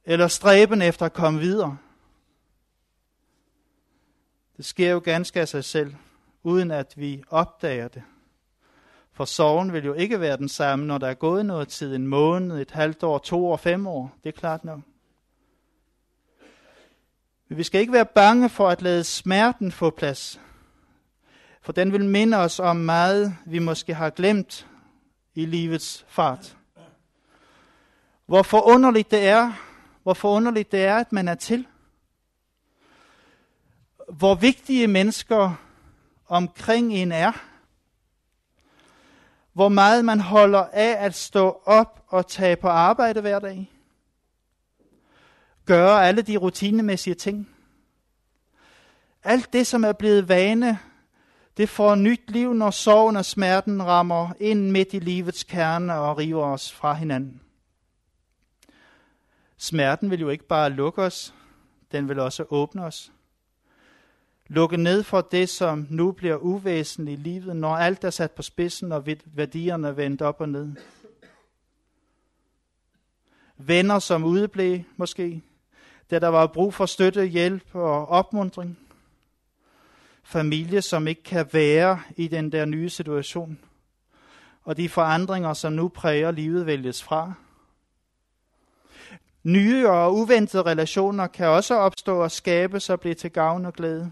eller 0.05 0.29
stræben 0.29 0.83
efter 0.83 1.07
at 1.07 1.13
komme 1.13 1.41
videre. 1.41 1.79
Det 4.57 4.65
sker 4.65 4.91
jo 4.91 5.01
ganske 5.05 5.41
af 5.41 5.49
sig 5.49 5.65
selv, 5.65 5.95
uden 6.43 6.71
at 6.71 6.95
vi 6.97 7.23
opdager 7.29 7.89
det. 7.89 8.03
For 9.21 9.25
sorgen 9.25 9.73
vil 9.73 9.85
jo 9.85 9.93
ikke 9.93 10.21
være 10.21 10.37
den 10.37 10.49
samme, 10.49 10.87
når 10.87 10.99
der 10.99 11.07
er 11.07 11.15
gået 11.15 11.47
noget 11.47 11.69
tid, 11.69 11.95
en 11.95 12.07
måned, 12.07 12.61
et 12.61 12.71
halvt 12.71 13.03
år, 13.03 13.19
to 13.19 13.47
år, 13.47 13.57
fem 13.57 13.87
år. 13.87 14.13
Det 14.25 14.29
er 14.29 14.39
klart 14.39 14.65
nok. 14.65 14.81
Men 17.49 17.59
vi 17.59 17.63
skal 17.63 17.81
ikke 17.81 17.93
være 17.93 18.07
bange 18.07 18.49
for 18.49 18.69
at 18.69 18.83
lade 18.83 19.05
smerten 19.05 19.73
få 19.73 19.91
plads. 19.91 20.41
For 21.63 21.73
den 21.73 21.93
vil 21.93 22.05
minde 22.05 22.37
os 22.37 22.61
om 22.61 22.77
meget, 22.77 23.37
vi 23.47 23.59
måske 23.59 23.95
har 23.95 24.11
glemt 24.11 24.67
i 25.35 25.47
livets 25.47 26.05
fart. 26.09 26.57
Hvor 28.27 28.43
forunderligt 28.43 29.11
det 29.11 29.27
er, 29.27 29.53
hvor 30.03 30.15
forunderligt 30.15 30.73
det 30.73 30.85
er, 30.85 30.97
at 30.97 31.13
man 31.13 31.29
er 31.29 31.35
til. 31.35 31.67
Hvor 34.09 34.35
vigtige 34.35 34.87
mennesker 34.87 35.55
omkring 36.27 36.93
en 36.93 37.13
er. 37.13 37.50
Hvor 39.61 39.69
meget 39.69 40.05
man 40.05 40.21
holder 40.21 40.67
af 40.73 41.07
at 41.07 41.15
stå 41.15 41.63
op 41.65 42.05
og 42.09 42.27
tage 42.27 42.57
på 42.57 42.69
arbejde 42.69 43.21
hver 43.21 43.39
dag. 43.39 43.73
Gøre 45.67 46.07
alle 46.07 46.23
de 46.23 46.37
rutinemæssige 46.37 47.15
ting. 47.15 47.49
Alt 49.25 49.53
det, 49.53 49.67
som 49.67 49.85
er 49.85 49.93
blevet 49.93 50.29
vane, 50.29 50.79
det 51.57 51.69
får 51.69 51.95
nyt 51.95 52.31
liv, 52.31 52.55
når 52.55 52.71
sorgen 52.71 53.17
og 53.17 53.25
smerten 53.25 53.87
rammer 53.87 54.33
ind 54.41 54.71
midt 54.71 54.95
i 54.95 54.99
livets 54.99 55.45
kerne 55.45 55.95
og 55.95 56.19
river 56.19 56.45
os 56.45 56.73
fra 56.73 56.93
hinanden. 56.95 57.41
Smerten 59.57 60.11
vil 60.11 60.21
jo 60.21 60.29
ikke 60.29 60.47
bare 60.47 60.71
lukke 60.71 61.03
os, 61.03 61.35
den 61.93 62.09
vil 62.09 62.19
også 62.19 62.45
åbne 62.51 62.85
os. 62.85 63.13
Lukke 64.53 64.77
ned 64.77 65.03
for 65.03 65.21
det, 65.21 65.49
som 65.49 65.87
nu 65.91 66.13
bliver 66.13 66.37
uvæsentligt 66.37 67.21
i 67.21 67.23
livet, 67.23 67.57
når 67.57 67.77
alt 67.77 68.05
er 68.05 68.11
sat 68.11 68.31
på 68.31 68.43
spidsen 68.43 68.93
og 68.93 69.07
værdierne 69.25 69.89
er 69.89 69.93
vendt 69.93 70.23
op 70.23 70.41
og 70.41 70.49
ned. 70.49 70.73
Venner, 73.57 73.99
som 73.99 74.25
udeblev 74.25 74.81
måske, 74.97 75.43
da 76.11 76.19
der 76.19 76.29
var 76.29 76.47
brug 76.47 76.75
for 76.75 76.87
støtte, 76.87 77.27
hjælp 77.27 77.75
og 77.75 78.09
opmundring– 78.09 78.79
familie, 80.23 80.83
som 80.83 81.07
ikke 81.07 81.23
kan 81.23 81.49
være 81.53 82.01
i 82.17 82.29
den 82.29 82.53
der 82.53 82.65
nye 82.65 82.89
situation. 82.89 83.59
Og 84.63 84.77
de 84.77 84.89
forandringer, 84.89 85.55
som 85.55 85.73
nu 85.73 85.89
præger 85.89 86.31
livet, 86.31 86.67
vælges 86.67 87.03
fra. 87.03 87.33
Nye 89.43 89.89
og 89.89 90.15
uventede 90.15 90.63
relationer 90.63 91.27
kan 91.27 91.47
også 91.47 91.75
opstå 91.75 92.23
og 92.23 92.31
skabes 92.31 92.91
og 92.91 93.01
blive 93.01 93.15
til 93.15 93.31
gavn 93.31 93.67
og 93.67 93.73
glæde. 93.73 94.11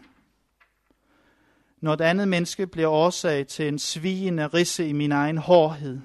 Når 1.81 1.93
et 1.93 2.01
andet 2.01 2.29
menneske 2.29 2.67
bliver 2.67 2.89
årsag 2.89 3.47
til 3.47 3.69
en 3.69 3.79
svigende 3.79 4.47
risse 4.47 4.89
i 4.89 4.93
min 4.93 5.13
egen 5.13 5.39
hårdhed, 5.39 6.01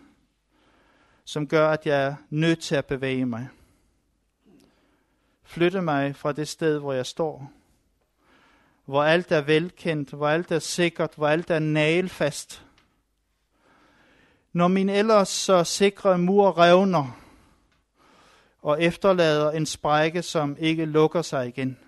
som 1.25 1.47
gør, 1.47 1.69
at 1.69 1.85
jeg 1.85 2.03
er 2.03 2.15
nødt 2.29 2.59
til 2.59 2.75
at 2.75 2.85
bevæge 2.85 3.25
mig. 3.25 3.49
Flytte 5.43 5.81
mig 5.81 6.15
fra 6.15 6.31
det 6.31 6.47
sted, 6.47 6.79
hvor 6.79 6.93
jeg 6.93 7.05
står 7.05 7.51
hvor 8.85 9.03
alt 9.03 9.31
er 9.31 9.41
velkendt, 9.41 10.09
hvor 10.09 10.27
alt 10.27 10.51
er 10.51 10.59
sikkert, 10.59 11.13
hvor 11.15 11.27
alt 11.27 11.49
er 11.49 11.59
nagelfast. 11.59 12.65
Når 14.53 14.67
min 14.67 14.89
ellers 14.89 15.29
så 15.29 15.63
sikre 15.63 16.17
mur 16.17 16.57
revner 16.57 17.19
og 18.61 18.83
efterlader 18.83 19.51
en 19.51 19.65
sprække, 19.65 20.21
som 20.21 20.57
ikke 20.59 20.85
lukker 20.85 21.21
sig 21.21 21.47
igen, 21.47 21.79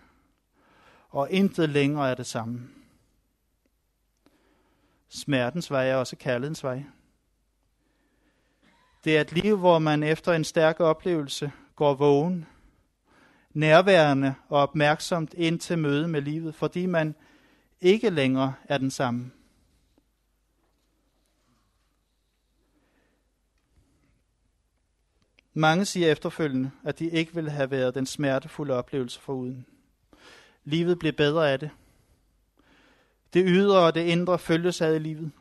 og 1.10 1.32
intet 1.32 1.69
længere 1.69 2.10
er 2.10 2.15
det 2.15 2.26
samme. 2.26 2.69
Smertens 5.09 5.71
vej 5.71 5.89
er 5.89 5.95
også 5.95 6.15
kærlighedens 6.15 6.63
vej. 6.63 6.83
Det 9.03 9.17
er 9.17 9.21
et 9.21 9.31
liv, 9.31 9.57
hvor 9.57 9.79
man 9.79 10.03
efter 10.03 10.33
en 10.33 10.43
stærk 10.43 10.79
oplevelse 10.79 11.51
går 11.75 11.93
vågen, 11.93 12.45
nærværende 13.53 14.35
og 14.49 14.61
opmærksomt 14.61 15.33
ind 15.33 15.59
til 15.59 15.77
møde 15.77 16.07
med 16.07 16.21
livet, 16.21 16.55
fordi 16.55 16.85
man 16.85 17.15
ikke 17.81 18.09
længere 18.09 18.53
er 18.63 18.77
den 18.77 18.91
samme. 18.91 19.31
Mange 25.53 25.85
siger 25.85 26.11
efterfølgende, 26.11 26.71
at 26.83 26.99
de 26.99 27.09
ikke 27.09 27.35
ville 27.35 27.51
have 27.51 27.71
været 27.71 27.95
den 27.95 28.05
smertefulde 28.05 28.73
oplevelse 28.73 29.19
foruden. 29.19 29.65
Livet 30.63 30.99
blev 30.99 31.13
bedre 31.13 31.51
af 31.51 31.59
det. 31.59 31.69
Det 33.36 33.43
ydre 33.48 33.80
og 33.80 33.95
det 33.95 34.02
indre 34.02 34.39
følges 34.39 34.82
ad 34.82 34.95
i 34.95 35.00
livet. 35.00 35.32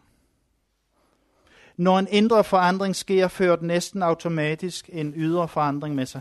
Når 1.77 1.99
en 1.99 2.09
indre 2.11 2.45
forandring 2.45 2.97
sker, 2.97 3.29
fører 3.29 3.57
den 3.57 3.67
næsten 3.67 4.03
automatisk 4.03 4.91
en 4.93 5.13
ydre 5.17 5.49
forandring 5.49 5.95
med 5.95 6.07
sig. 6.07 6.21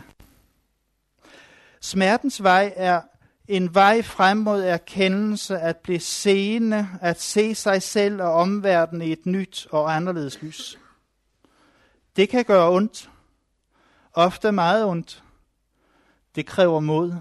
Smertens 1.80 2.42
vej 2.42 2.72
er 2.76 3.00
en 3.48 3.74
vej 3.74 4.02
frem 4.02 4.36
mod 4.36 4.62
erkendelse, 4.62 5.58
at 5.58 5.76
blive 5.76 6.00
seende, 6.00 6.88
at 7.00 7.20
se 7.20 7.54
sig 7.54 7.82
selv 7.82 8.22
og 8.22 8.32
omverdenen 8.32 9.08
i 9.08 9.12
et 9.12 9.26
nyt 9.26 9.66
og 9.70 9.94
anderledes 9.94 10.42
lys. 10.42 10.78
Det 12.16 12.28
kan 12.28 12.44
gøre 12.44 12.70
ondt. 12.70 13.10
Ofte 14.12 14.52
meget 14.52 14.84
ondt. 14.84 15.22
Det 16.34 16.46
kræver 16.46 16.80
mod. 16.80 17.14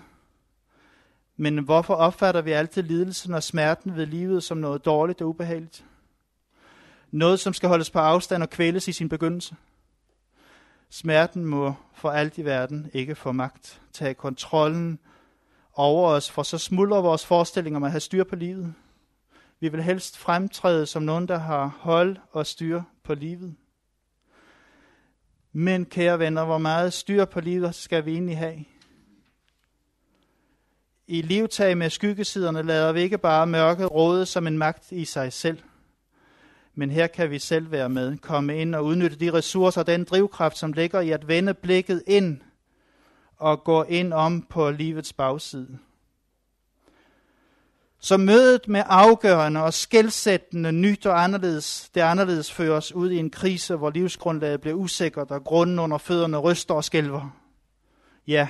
Men 1.37 1.57
hvorfor 1.63 1.93
opfatter 1.93 2.41
vi 2.41 2.51
altid 2.51 2.83
lidelsen 2.83 3.33
og 3.33 3.43
smerten 3.43 3.95
ved 3.95 4.05
livet 4.05 4.43
som 4.43 4.57
noget 4.57 4.85
dårligt 4.85 5.21
og 5.21 5.29
ubehageligt? 5.29 5.85
Noget, 7.11 7.39
som 7.39 7.53
skal 7.53 7.69
holdes 7.69 7.89
på 7.89 7.99
afstand 7.99 8.43
og 8.43 8.49
kvæles 8.49 8.87
i 8.87 8.91
sin 8.91 9.09
begyndelse? 9.09 9.55
Smerten 10.89 11.45
må 11.45 11.73
for 11.93 12.11
alt 12.11 12.37
i 12.37 12.45
verden 12.45 12.89
ikke 12.93 13.15
få 13.15 13.31
magt. 13.31 13.81
Tage 13.93 14.13
kontrollen 14.13 14.99
over 15.73 16.09
os, 16.09 16.31
for 16.31 16.43
så 16.43 16.57
smuldrer 16.57 17.01
vores 17.01 17.25
forestilling 17.25 17.75
om 17.75 17.83
at 17.83 17.91
have 17.91 17.99
styr 17.99 18.23
på 18.23 18.35
livet. 18.35 18.73
Vi 19.59 19.69
vil 19.69 19.83
helst 19.83 20.17
fremtræde 20.17 20.85
som 20.85 21.03
nogen, 21.03 21.27
der 21.27 21.37
har 21.37 21.77
hold 21.79 22.17
og 22.31 22.45
styr 22.45 22.81
på 23.03 23.15
livet. 23.15 23.55
Men 25.51 25.85
kære 25.85 26.19
venner, 26.19 26.45
hvor 26.45 26.57
meget 26.57 26.93
styr 26.93 27.25
på 27.25 27.41
livet 27.41 27.75
skal 27.75 28.05
vi 28.05 28.11
egentlig 28.13 28.37
have? 28.37 28.65
I 31.07 31.21
livtag 31.21 31.77
med 31.77 31.89
skyggesiderne 31.89 32.61
lader 32.61 32.91
vi 32.91 33.01
ikke 33.01 33.17
bare 33.17 33.47
mørket 33.47 33.91
råde 33.91 34.25
som 34.25 34.47
en 34.47 34.57
magt 34.57 34.91
i 34.91 35.05
sig 35.05 35.33
selv. 35.33 35.57
Men 36.75 36.91
her 36.91 37.07
kan 37.07 37.31
vi 37.31 37.39
selv 37.39 37.71
være 37.71 37.89
med, 37.89 38.17
komme 38.17 38.57
ind 38.57 38.75
og 38.75 38.85
udnytte 38.85 39.15
de 39.15 39.33
ressourcer 39.33 39.81
og 39.81 39.87
den 39.87 40.03
drivkraft, 40.03 40.57
som 40.57 40.73
ligger 40.73 41.01
i 41.01 41.09
at 41.09 41.27
vende 41.27 41.53
blikket 41.53 42.03
ind 42.07 42.41
og 43.37 43.63
gå 43.63 43.83
ind 43.83 44.13
om 44.13 44.41
på 44.49 44.71
livets 44.71 45.13
bagside. 45.13 45.77
Så 47.99 48.17
mødet 48.17 48.67
med 48.67 48.83
afgørende 48.85 49.63
og 49.63 49.73
skældsættende 49.73 50.71
nyt 50.71 51.05
og 51.05 51.23
anderledes, 51.23 51.89
det 51.95 52.01
anderledes 52.01 52.51
fører 52.51 52.77
os 52.77 52.91
ud 52.91 53.11
i 53.11 53.17
en 53.17 53.29
krise, 53.29 53.75
hvor 53.75 53.89
livsgrundlaget 53.89 54.61
bliver 54.61 54.75
usikkert 54.75 55.31
og 55.31 55.43
grunden 55.43 55.79
under 55.79 55.97
fødderne 55.97 56.37
ryster 56.37 56.73
og 56.73 56.83
skælver. 56.83 57.37
Ja, 58.27 58.47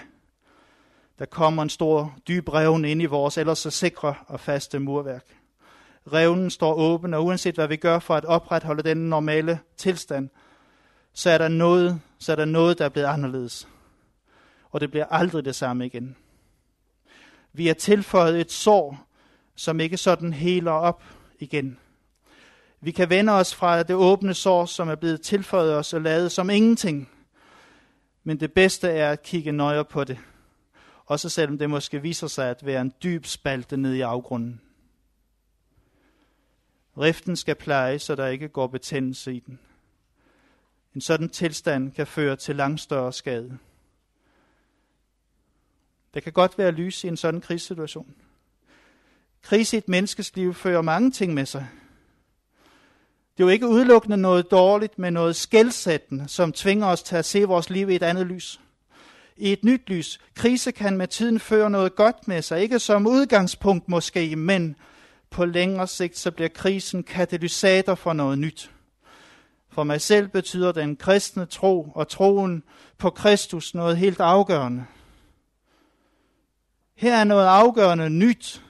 der 1.19 1.25
kommer 1.25 1.63
en 1.63 1.69
stor, 1.69 2.15
dyb 2.27 2.49
revne 2.49 2.91
ind 2.91 3.01
i 3.01 3.05
vores 3.05 3.37
ellers 3.37 3.59
så 3.59 3.69
sikre 3.69 4.15
og 4.27 4.39
faste 4.39 4.79
murværk. 4.79 5.25
Revnen 6.13 6.49
står 6.49 6.73
åben, 6.73 7.13
og 7.13 7.25
uanset 7.25 7.55
hvad 7.55 7.67
vi 7.67 7.75
gør 7.75 7.99
for 7.99 8.15
at 8.15 8.25
opretholde 8.25 8.83
den 8.83 8.97
normale 8.97 9.59
tilstand, 9.77 10.29
så 11.13 11.29
er 11.29 11.37
der 11.37 11.47
noget, 11.47 12.01
så 12.19 12.31
er 12.31 12.35
der, 12.35 12.45
noget 12.45 12.77
der 12.77 12.85
er 12.85 12.89
blevet 12.89 13.07
anderledes. 13.07 13.67
Og 14.71 14.81
det 14.81 14.91
bliver 14.91 15.05
aldrig 15.05 15.45
det 15.45 15.55
samme 15.55 15.85
igen. 15.85 16.15
Vi 17.53 17.67
er 17.67 17.73
tilføjet 17.73 18.41
et 18.41 18.51
sår, 18.51 19.07
som 19.55 19.79
ikke 19.79 19.97
sådan 19.97 20.33
heler 20.33 20.71
op 20.71 21.03
igen. 21.39 21.79
Vi 22.81 22.91
kan 22.91 23.09
vende 23.09 23.33
os 23.33 23.55
fra 23.55 23.83
det 23.83 23.95
åbne 23.95 24.33
sår, 24.33 24.65
som 24.65 24.89
er 24.89 24.95
blevet 24.95 25.21
tilføjet 25.21 25.75
os 25.75 25.93
og 25.93 26.01
lavet 26.01 26.31
som 26.31 26.49
ingenting. 26.49 27.09
Men 28.23 28.39
det 28.39 28.53
bedste 28.53 28.89
er 28.89 29.11
at 29.11 29.23
kigge 29.23 29.51
nøje 29.51 29.83
på 29.83 30.03
det. 30.03 30.17
Også 31.05 31.29
selvom 31.29 31.57
det 31.57 31.69
måske 31.69 32.01
viser 32.01 32.27
sig 32.27 32.49
at 32.49 32.65
være 32.65 32.81
en 32.81 32.93
dyb 33.03 33.25
spalte 33.25 33.77
ned 33.77 33.93
i 33.93 34.01
afgrunden. 34.01 34.61
Riften 36.97 37.35
skal 37.35 37.55
pleje, 37.55 37.99
så 37.99 38.15
der 38.15 38.27
ikke 38.27 38.47
går 38.47 38.67
betændelse 38.67 39.33
i 39.33 39.39
den. 39.39 39.59
En 40.95 41.01
sådan 41.01 41.29
tilstand 41.29 41.91
kan 41.91 42.07
føre 42.07 42.35
til 42.35 42.55
langt 42.55 42.81
større 42.81 43.13
skade. 43.13 43.57
Der 46.13 46.19
kan 46.19 46.33
godt 46.33 46.57
være 46.57 46.71
lys 46.71 47.03
i 47.03 47.07
en 47.07 47.17
sådan 47.17 47.41
krisesituation. 47.41 48.15
Kris 49.41 49.73
i 49.73 49.77
et 49.77 49.89
menneskes 49.89 50.35
liv 50.35 50.53
fører 50.53 50.81
mange 50.81 51.11
ting 51.11 51.33
med 51.33 51.45
sig. 51.45 51.67
Det 53.37 53.43
er 53.43 53.47
jo 53.47 53.49
ikke 53.49 53.67
udelukkende 53.67 54.17
noget 54.17 54.51
dårligt, 54.51 54.99
men 54.99 55.13
noget 55.13 55.35
skældsættende, 55.35 56.27
som 56.27 56.53
tvinger 56.53 56.87
os 56.87 57.03
til 57.03 57.15
at 57.15 57.25
se 57.25 57.43
vores 57.43 57.69
liv 57.69 57.89
i 57.89 57.95
et 57.95 58.03
andet 58.03 58.27
lys. 58.27 58.59
I 59.37 59.53
et 59.53 59.63
nyt 59.63 59.89
lys. 59.89 60.19
Krise 60.35 60.71
kan 60.71 60.97
med 60.97 61.07
tiden 61.07 61.39
føre 61.39 61.69
noget 61.69 61.95
godt 61.95 62.27
med 62.27 62.41
sig. 62.41 62.61
Ikke 62.61 62.79
som 62.79 63.07
udgangspunkt 63.07 63.89
måske, 63.89 64.35
men 64.35 64.75
på 65.29 65.45
længere 65.45 65.87
sigt 65.87 66.17
så 66.17 66.31
bliver 66.31 66.49
krisen 66.49 67.03
katalysator 67.03 67.95
for 67.95 68.13
noget 68.13 68.39
nyt. 68.39 68.71
For 69.69 69.83
mig 69.83 70.01
selv 70.01 70.27
betyder 70.27 70.71
den 70.71 70.95
kristne 70.95 71.45
tro 71.45 71.91
og 71.95 72.07
troen 72.07 72.63
på 72.97 73.09
Kristus 73.09 73.73
noget 73.73 73.97
helt 73.97 74.19
afgørende. 74.19 74.85
Her 76.95 77.15
er 77.15 77.23
noget 77.23 77.47
afgørende 77.47 78.09
nyt, 78.09 78.63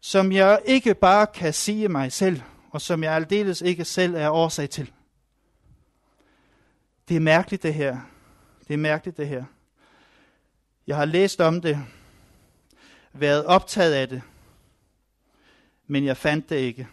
som 0.00 0.32
jeg 0.32 0.60
ikke 0.64 0.94
bare 0.94 1.26
kan 1.26 1.52
sige 1.52 1.88
mig 1.88 2.12
selv, 2.12 2.40
og 2.70 2.80
som 2.80 3.02
jeg 3.02 3.12
aldeles 3.12 3.60
ikke 3.60 3.84
selv 3.84 4.14
er 4.14 4.30
årsag 4.30 4.70
til. 4.70 4.92
Det 7.08 7.16
er 7.16 7.20
mærkeligt 7.20 7.62
det 7.62 7.74
her. 7.74 8.13
Det 8.68 8.74
er 8.74 8.78
mærkeligt 8.78 9.16
det 9.16 9.28
her. 9.28 9.44
Jeg 10.86 10.96
har 10.96 11.04
læst 11.04 11.40
om 11.40 11.60
det, 11.60 11.78
været 13.12 13.44
optaget 13.44 13.92
af 13.94 14.08
det, 14.08 14.22
men 15.86 16.04
jeg 16.04 16.16
fandt 16.16 16.50
det 16.50 16.56
ikke. 16.56 16.88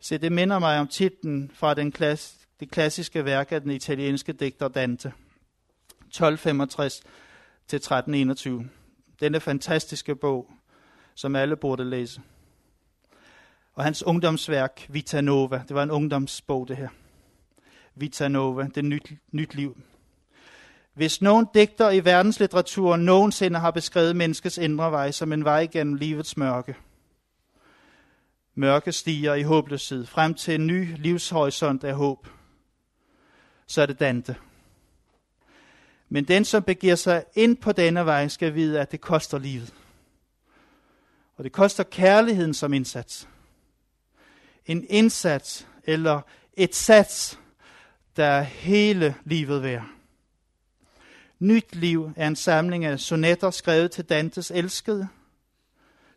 Se, 0.00 0.18
det 0.18 0.32
minder 0.32 0.58
mig 0.58 0.80
om 0.80 0.88
titlen 0.88 1.50
fra 1.54 1.74
den 1.74 1.92
klass, 1.92 2.34
det 2.60 2.70
klassiske 2.70 3.24
værk 3.24 3.52
af 3.52 3.60
den 3.60 3.70
italienske 3.70 4.32
digter 4.32 4.68
Dante. 4.68 5.12
1265 5.88 7.02
til 7.68 7.76
1321. 7.76 8.68
Denne 9.20 9.40
fantastiske 9.40 10.16
bog, 10.16 10.50
som 11.14 11.36
alle 11.36 11.56
burde 11.56 11.84
læse. 11.84 12.20
Og 13.74 13.84
hans 13.84 14.02
ungdomsværk, 14.02 14.86
Vita 14.88 15.20
Nova, 15.20 15.62
det 15.68 15.74
var 15.74 15.82
en 15.82 15.90
ungdomsbog 15.90 16.68
det 16.68 16.76
her. 16.76 16.88
Vita 17.94 18.28
Nova, 18.28 18.68
det 18.74 18.84
nyt, 18.84 19.12
nyt 19.32 19.54
liv. 19.54 19.76
Hvis 20.94 21.22
nogen 21.22 21.46
digter 21.54 21.90
i 21.90 22.04
verdenslitteraturen 22.04 23.04
nogensinde 23.04 23.58
har 23.58 23.70
beskrevet 23.70 24.16
menneskets 24.16 24.58
indre 24.58 24.90
vej 24.90 25.10
som 25.10 25.32
en 25.32 25.44
vej 25.44 25.66
gennem 25.72 25.94
livets 25.94 26.36
mørke, 26.36 26.76
mørke 28.54 28.92
stiger 28.92 29.34
i 29.34 29.42
håbløshed 29.42 30.06
frem 30.06 30.34
til 30.34 30.54
en 30.54 30.66
ny 30.66 30.96
livshorisont 30.96 31.84
af 31.84 31.94
håb, 31.94 32.28
så 33.66 33.82
er 33.82 33.86
det 33.86 34.00
Dante. 34.00 34.36
Men 36.08 36.24
den, 36.24 36.44
som 36.44 36.62
begiver 36.62 36.94
sig 36.94 37.24
ind 37.34 37.56
på 37.56 37.72
denne 37.72 38.06
vej, 38.06 38.28
skal 38.28 38.54
vide, 38.54 38.80
at 38.80 38.92
det 38.92 39.00
koster 39.00 39.38
livet. 39.38 39.74
Og 41.36 41.44
det 41.44 41.52
koster 41.52 41.84
kærligheden 41.84 42.54
som 42.54 42.72
indsats. 42.72 43.28
En 44.66 44.86
indsats 44.88 45.66
eller 45.84 46.20
et 46.52 46.74
sats, 46.74 47.38
der 48.16 48.24
er 48.24 48.42
hele 48.42 49.14
livet 49.24 49.62
værd. 49.62 49.86
Nyt 51.44 51.74
liv 51.74 52.12
er 52.16 52.26
en 52.26 52.36
samling 52.36 52.84
af 52.84 53.00
sonetter 53.00 53.50
skrevet 53.50 53.90
til 53.90 54.04
Dantes 54.04 54.50
elskede, 54.50 55.08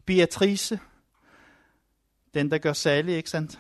Beatrice, 0.05 0.79
den 2.33 2.51
der 2.51 2.57
gør 2.57 2.73
særlig, 2.73 3.15
ikke 3.15 3.29
sandt? 3.29 3.59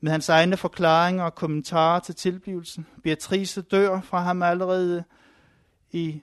Med 0.00 0.12
hans 0.12 0.28
egne 0.28 0.56
forklaringer 0.56 1.24
og 1.24 1.34
kommentarer 1.34 2.00
til 2.00 2.14
tilblivelsen. 2.14 2.86
Beatrice 3.02 3.62
dør 3.62 4.00
fra 4.00 4.20
ham 4.20 4.42
allerede 4.42 5.04
i 5.92 6.22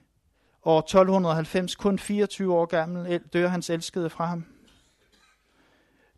år 0.64 0.78
1290, 0.78 1.74
kun 1.74 1.98
24 1.98 2.54
år 2.54 2.66
gammel, 2.66 3.20
dør 3.32 3.48
hans 3.48 3.70
elskede 3.70 4.10
fra 4.10 4.26
ham. 4.26 4.44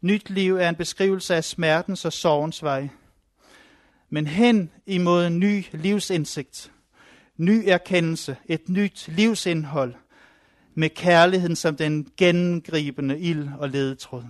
Nyt 0.01 0.31
liv 0.31 0.57
er 0.57 0.69
en 0.69 0.77
beskrivelse 0.77 1.35
af 1.35 1.45
smertens 1.45 2.05
og 2.05 2.13
sorgens 2.13 2.63
vej. 2.63 2.89
Men 4.11 4.27
hen 4.27 4.71
imod 4.87 5.27
en 5.27 5.39
ny 5.39 5.65
livsindsigt, 5.73 6.71
ny 7.37 7.65
erkendelse, 7.67 8.37
et 8.47 8.69
nyt 8.69 9.09
livsindhold, 9.09 9.95
med 10.75 10.91
kærligheden 10.91 11.57
som 11.57 11.77
den 11.77 12.09
gennemgribende 12.17 13.19
ild 13.19 13.49
og 13.59 13.69
ledetråd. 13.69 14.25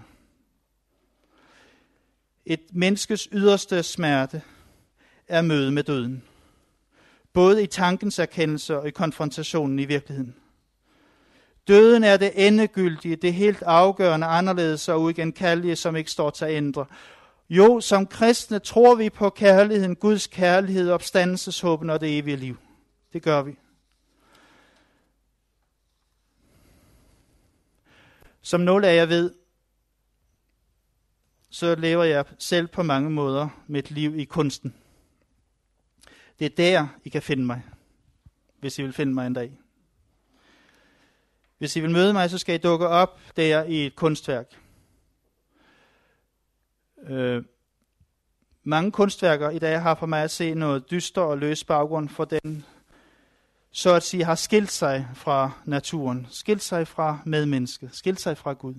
Et 2.46 2.60
menneskes 2.72 3.28
yderste 3.32 3.82
smerte 3.82 4.42
er 5.28 5.42
møde 5.42 5.72
med 5.72 5.82
døden. 5.82 6.22
Både 7.32 7.62
i 7.62 7.66
tankens 7.66 8.18
erkendelse 8.18 8.78
og 8.78 8.88
i 8.88 8.90
konfrontationen 8.90 9.78
i 9.78 9.84
virkeligheden. 9.84 10.34
Døden 11.68 12.04
er 12.04 12.16
det 12.16 12.46
endegyldige, 12.46 13.16
det 13.16 13.34
helt 13.34 13.62
afgørende, 13.62 14.26
anderledes 14.26 14.88
og 14.88 15.02
uigenkaldelige, 15.02 15.76
som 15.76 15.96
ikke 15.96 16.10
står 16.10 16.30
til 16.30 16.44
at 16.44 16.56
ændre. 16.56 16.86
Jo, 17.50 17.80
som 17.80 18.06
kristne 18.06 18.58
tror 18.58 18.94
vi 18.94 19.10
på 19.10 19.30
kærligheden, 19.30 19.96
Guds 19.96 20.26
kærlighed, 20.26 20.90
opstandelseshåben 20.90 21.90
og 21.90 22.00
det 22.00 22.18
evige 22.18 22.36
liv. 22.36 22.56
Det 23.14 23.22
gør 23.22 23.42
vi. 23.42 23.56
Som 28.42 28.60
nogle 28.60 28.88
af 28.88 28.96
jer 28.96 29.06
ved, 29.06 29.34
så 31.50 31.74
lever 31.74 32.04
jeg 32.04 32.24
selv 32.38 32.66
på 32.66 32.82
mange 32.82 33.10
måder 33.10 33.48
mit 33.66 33.90
liv 33.90 34.18
i 34.18 34.24
kunsten. 34.24 34.74
Det 36.38 36.44
er 36.44 36.56
der, 36.56 36.88
I 37.04 37.08
kan 37.08 37.22
finde 37.22 37.44
mig, 37.44 37.62
hvis 38.60 38.78
I 38.78 38.82
vil 38.82 38.92
finde 38.92 39.14
mig 39.14 39.26
en 39.26 39.34
dag. 39.34 39.58
Hvis 41.58 41.76
I 41.76 41.80
vil 41.80 41.90
møde 41.90 42.12
mig, 42.12 42.30
så 42.30 42.38
skal 42.38 42.54
I 42.54 42.58
dukke 42.58 42.88
op 42.88 43.20
der 43.36 43.64
i 43.64 43.86
et 43.86 43.96
kunstværk. 43.96 44.60
Øh, 47.02 47.44
mange 48.62 48.92
kunstværker 48.92 49.50
i 49.50 49.58
dag 49.58 49.82
har 49.82 49.94
for 49.94 50.06
mig 50.06 50.22
at 50.22 50.30
se 50.30 50.54
noget 50.54 50.90
dyster 50.90 51.22
og 51.22 51.38
løs 51.38 51.64
baggrund 51.64 52.08
for 52.08 52.24
den, 52.24 52.64
så 53.76 53.94
at 53.94 54.02
sige, 54.02 54.24
har 54.24 54.34
skilt 54.34 54.72
sig 54.72 55.08
fra 55.14 55.50
naturen, 55.64 56.26
skilt 56.30 56.62
sig 56.62 56.88
fra 56.88 57.18
medmennesket, 57.24 57.90
skilt 57.92 58.20
sig 58.20 58.36
fra 58.38 58.52
Gud. 58.52 58.74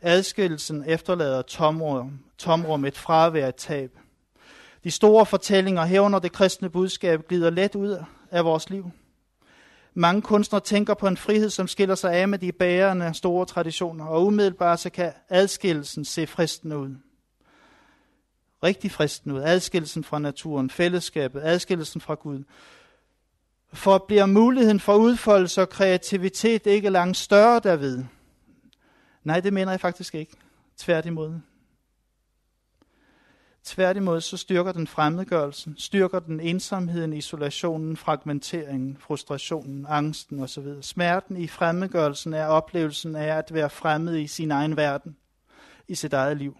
Adskillelsen 0.00 0.84
efterlader 0.86 1.42
tomrum, 1.42 2.18
tomrum 2.38 2.84
et 2.84 2.98
fravær, 2.98 3.48
et 3.48 3.54
tab. 3.54 3.98
De 4.84 4.90
store 4.90 5.26
fortællinger 5.26 5.84
herunder 5.84 6.18
det 6.18 6.32
kristne 6.32 6.70
budskab 6.70 7.28
glider 7.28 7.50
let 7.50 7.74
ud 7.74 8.04
af 8.30 8.44
vores 8.44 8.70
liv. 8.70 8.90
Mange 9.94 10.22
kunstnere 10.22 10.62
tænker 10.62 10.94
på 10.94 11.06
en 11.06 11.16
frihed, 11.16 11.50
som 11.50 11.68
skiller 11.68 11.94
sig 11.94 12.14
af 12.14 12.28
med 12.28 12.38
de 12.38 12.52
bærende 12.52 13.14
store 13.14 13.46
traditioner, 13.46 14.04
og 14.06 14.26
umiddelbart 14.26 14.80
så 14.80 14.90
kan 14.90 15.12
adskillelsen 15.28 16.04
se 16.04 16.26
fristende 16.26 16.78
ud. 16.78 16.96
Rigtig 18.62 18.90
fristende 18.90 19.34
ud. 19.34 19.40
Adskillelsen 19.40 20.04
fra 20.04 20.18
naturen, 20.18 20.70
fællesskabet, 20.70 21.40
adskillelsen 21.44 22.00
fra 22.00 22.14
Gud. 22.14 22.44
For 23.72 23.98
bliver 23.98 24.26
muligheden 24.26 24.80
for 24.80 24.94
udfoldelse 24.94 25.62
og 25.62 25.68
kreativitet 25.68 26.66
ikke 26.66 26.90
langt 26.90 27.16
større 27.16 27.60
derved? 27.60 28.04
Nej, 29.24 29.40
det 29.40 29.52
mener 29.52 29.72
jeg 29.72 29.80
faktisk 29.80 30.14
ikke. 30.14 30.32
Tværtimod. 30.76 31.40
Tværtimod 33.64 34.20
så 34.20 34.36
styrker 34.36 34.72
den 34.72 34.86
fremmedgørelsen, 34.86 35.74
styrker 35.78 36.18
den 36.18 36.40
ensomheden, 36.40 37.12
isolationen, 37.12 37.96
fragmenteringen, 37.96 38.96
frustrationen, 39.00 39.86
angsten 39.88 40.40
osv. 40.40 40.66
Smerten 40.80 41.36
i 41.36 41.46
fremmedgørelsen 41.46 42.34
er 42.34 42.46
oplevelsen 42.46 43.16
af 43.16 43.36
at 43.36 43.54
være 43.54 43.70
fremmed 43.70 44.16
i 44.16 44.26
sin 44.26 44.50
egen 44.50 44.76
verden, 44.76 45.16
i 45.88 45.94
sit 45.94 46.12
eget 46.12 46.36
liv. 46.36 46.56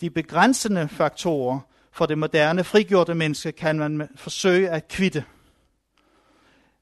De 0.00 0.10
begrænsende 0.10 0.88
faktorer 0.88 1.60
for 1.92 2.06
det 2.06 2.18
moderne 2.18 2.64
frigjorte 2.64 3.14
menneske 3.14 3.52
kan 3.52 3.78
man 3.78 4.08
forsøge 4.16 4.70
at 4.70 4.88
kvitte. 4.88 5.24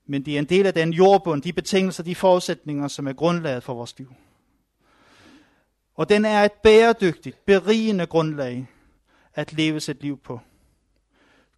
Men 0.06 0.24
de 0.24 0.34
er 0.34 0.38
en 0.38 0.44
del 0.44 0.66
af 0.66 0.74
den 0.74 0.92
jordbund, 0.92 1.42
de 1.42 1.52
betingelser, 1.52 2.02
de 2.02 2.14
forudsætninger, 2.14 2.88
som 2.88 3.06
er 3.06 3.12
grundlaget 3.12 3.62
for 3.62 3.74
vores 3.74 3.98
liv. 3.98 4.14
Og 5.94 6.08
den 6.08 6.24
er 6.24 6.44
et 6.44 6.52
bæredygtigt, 6.52 7.44
berigende 7.44 8.06
grundlag 8.06 8.66
at 9.34 9.52
leve 9.52 9.80
sit 9.80 10.02
liv 10.02 10.18
på. 10.18 10.40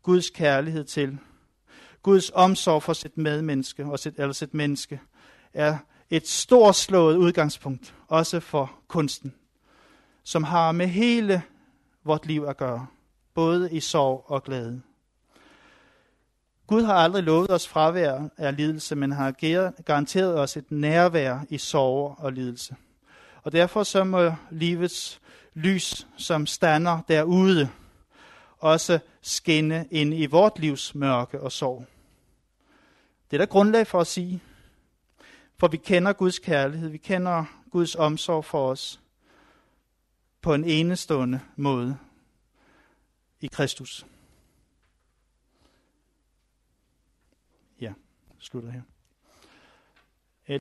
Guds 0.03 0.31
kærlighed 0.31 0.85
til, 0.85 1.19
Guds 2.03 2.31
omsorg 2.35 2.83
for 2.83 2.93
sit 2.93 3.19
medmenneske 3.19 3.85
og 3.85 3.99
sit, 3.99 4.15
eller 4.19 4.33
sit 4.33 4.55
menneske, 4.55 5.01
er 5.53 5.79
et 6.11 6.29
storslået 6.29 7.17
udgangspunkt, 7.17 7.95
også 8.09 8.41
for 8.41 8.73
kunsten, 8.89 9.35
som 10.25 10.45
har 10.45 10.73
med 10.73 10.87
hele 10.87 11.43
vort 12.05 12.27
liv 12.27 12.45
at 12.49 12.57
gøre, 12.57 12.87
både 13.35 13.73
i 13.73 13.81
sorg 13.81 14.25
og 14.27 14.43
glæde. 14.43 14.83
Gud 16.67 16.83
har 16.83 16.95
aldrig 16.95 17.23
lovet 17.23 17.51
os 17.51 17.69
fravær 17.69 18.29
af 18.37 18.57
lidelse, 18.57 18.97
men 18.97 19.13
har 19.13 19.31
garanteret 19.83 20.39
os 20.39 20.57
et 20.57 20.71
nærvær 20.71 21.39
i 21.49 21.59
sorg 21.59 22.17
og 22.19 22.33
lidelse. 22.33 22.77
Og 23.43 23.53
derfor 23.53 23.83
så 23.83 24.05
må 24.05 24.35
livets 24.51 25.21
lys, 25.55 26.07
som 26.17 26.47
stander 26.47 27.01
derude, 27.09 27.69
også 28.59 28.99
skinne 29.23 29.87
ind 29.91 30.15
i 30.15 30.27
vort 30.27 30.59
livs 30.59 30.95
mørke 30.95 31.41
og 31.41 31.53
sorg. 31.53 31.87
Det 33.31 33.37
er 33.37 33.39
der 33.39 33.47
grundlag 33.47 33.87
for 33.87 34.01
at 34.01 34.07
sige. 34.07 34.43
For 35.57 35.69
vi 35.69 35.77
kender 35.77 36.13
Guds 36.13 36.39
kærlighed, 36.39 36.89
vi 36.89 36.99
kender 36.99 37.45
Guds 37.71 37.95
omsorg 37.95 38.45
for 38.45 38.71
os 38.71 39.01
på 40.41 40.55
en 40.55 40.65
enestående 40.65 41.41
måde 41.57 41.99
i 43.41 43.47
Kristus. 43.47 44.07
Ja, 47.81 47.93
slutter 48.43 48.73
her. 48.73 48.92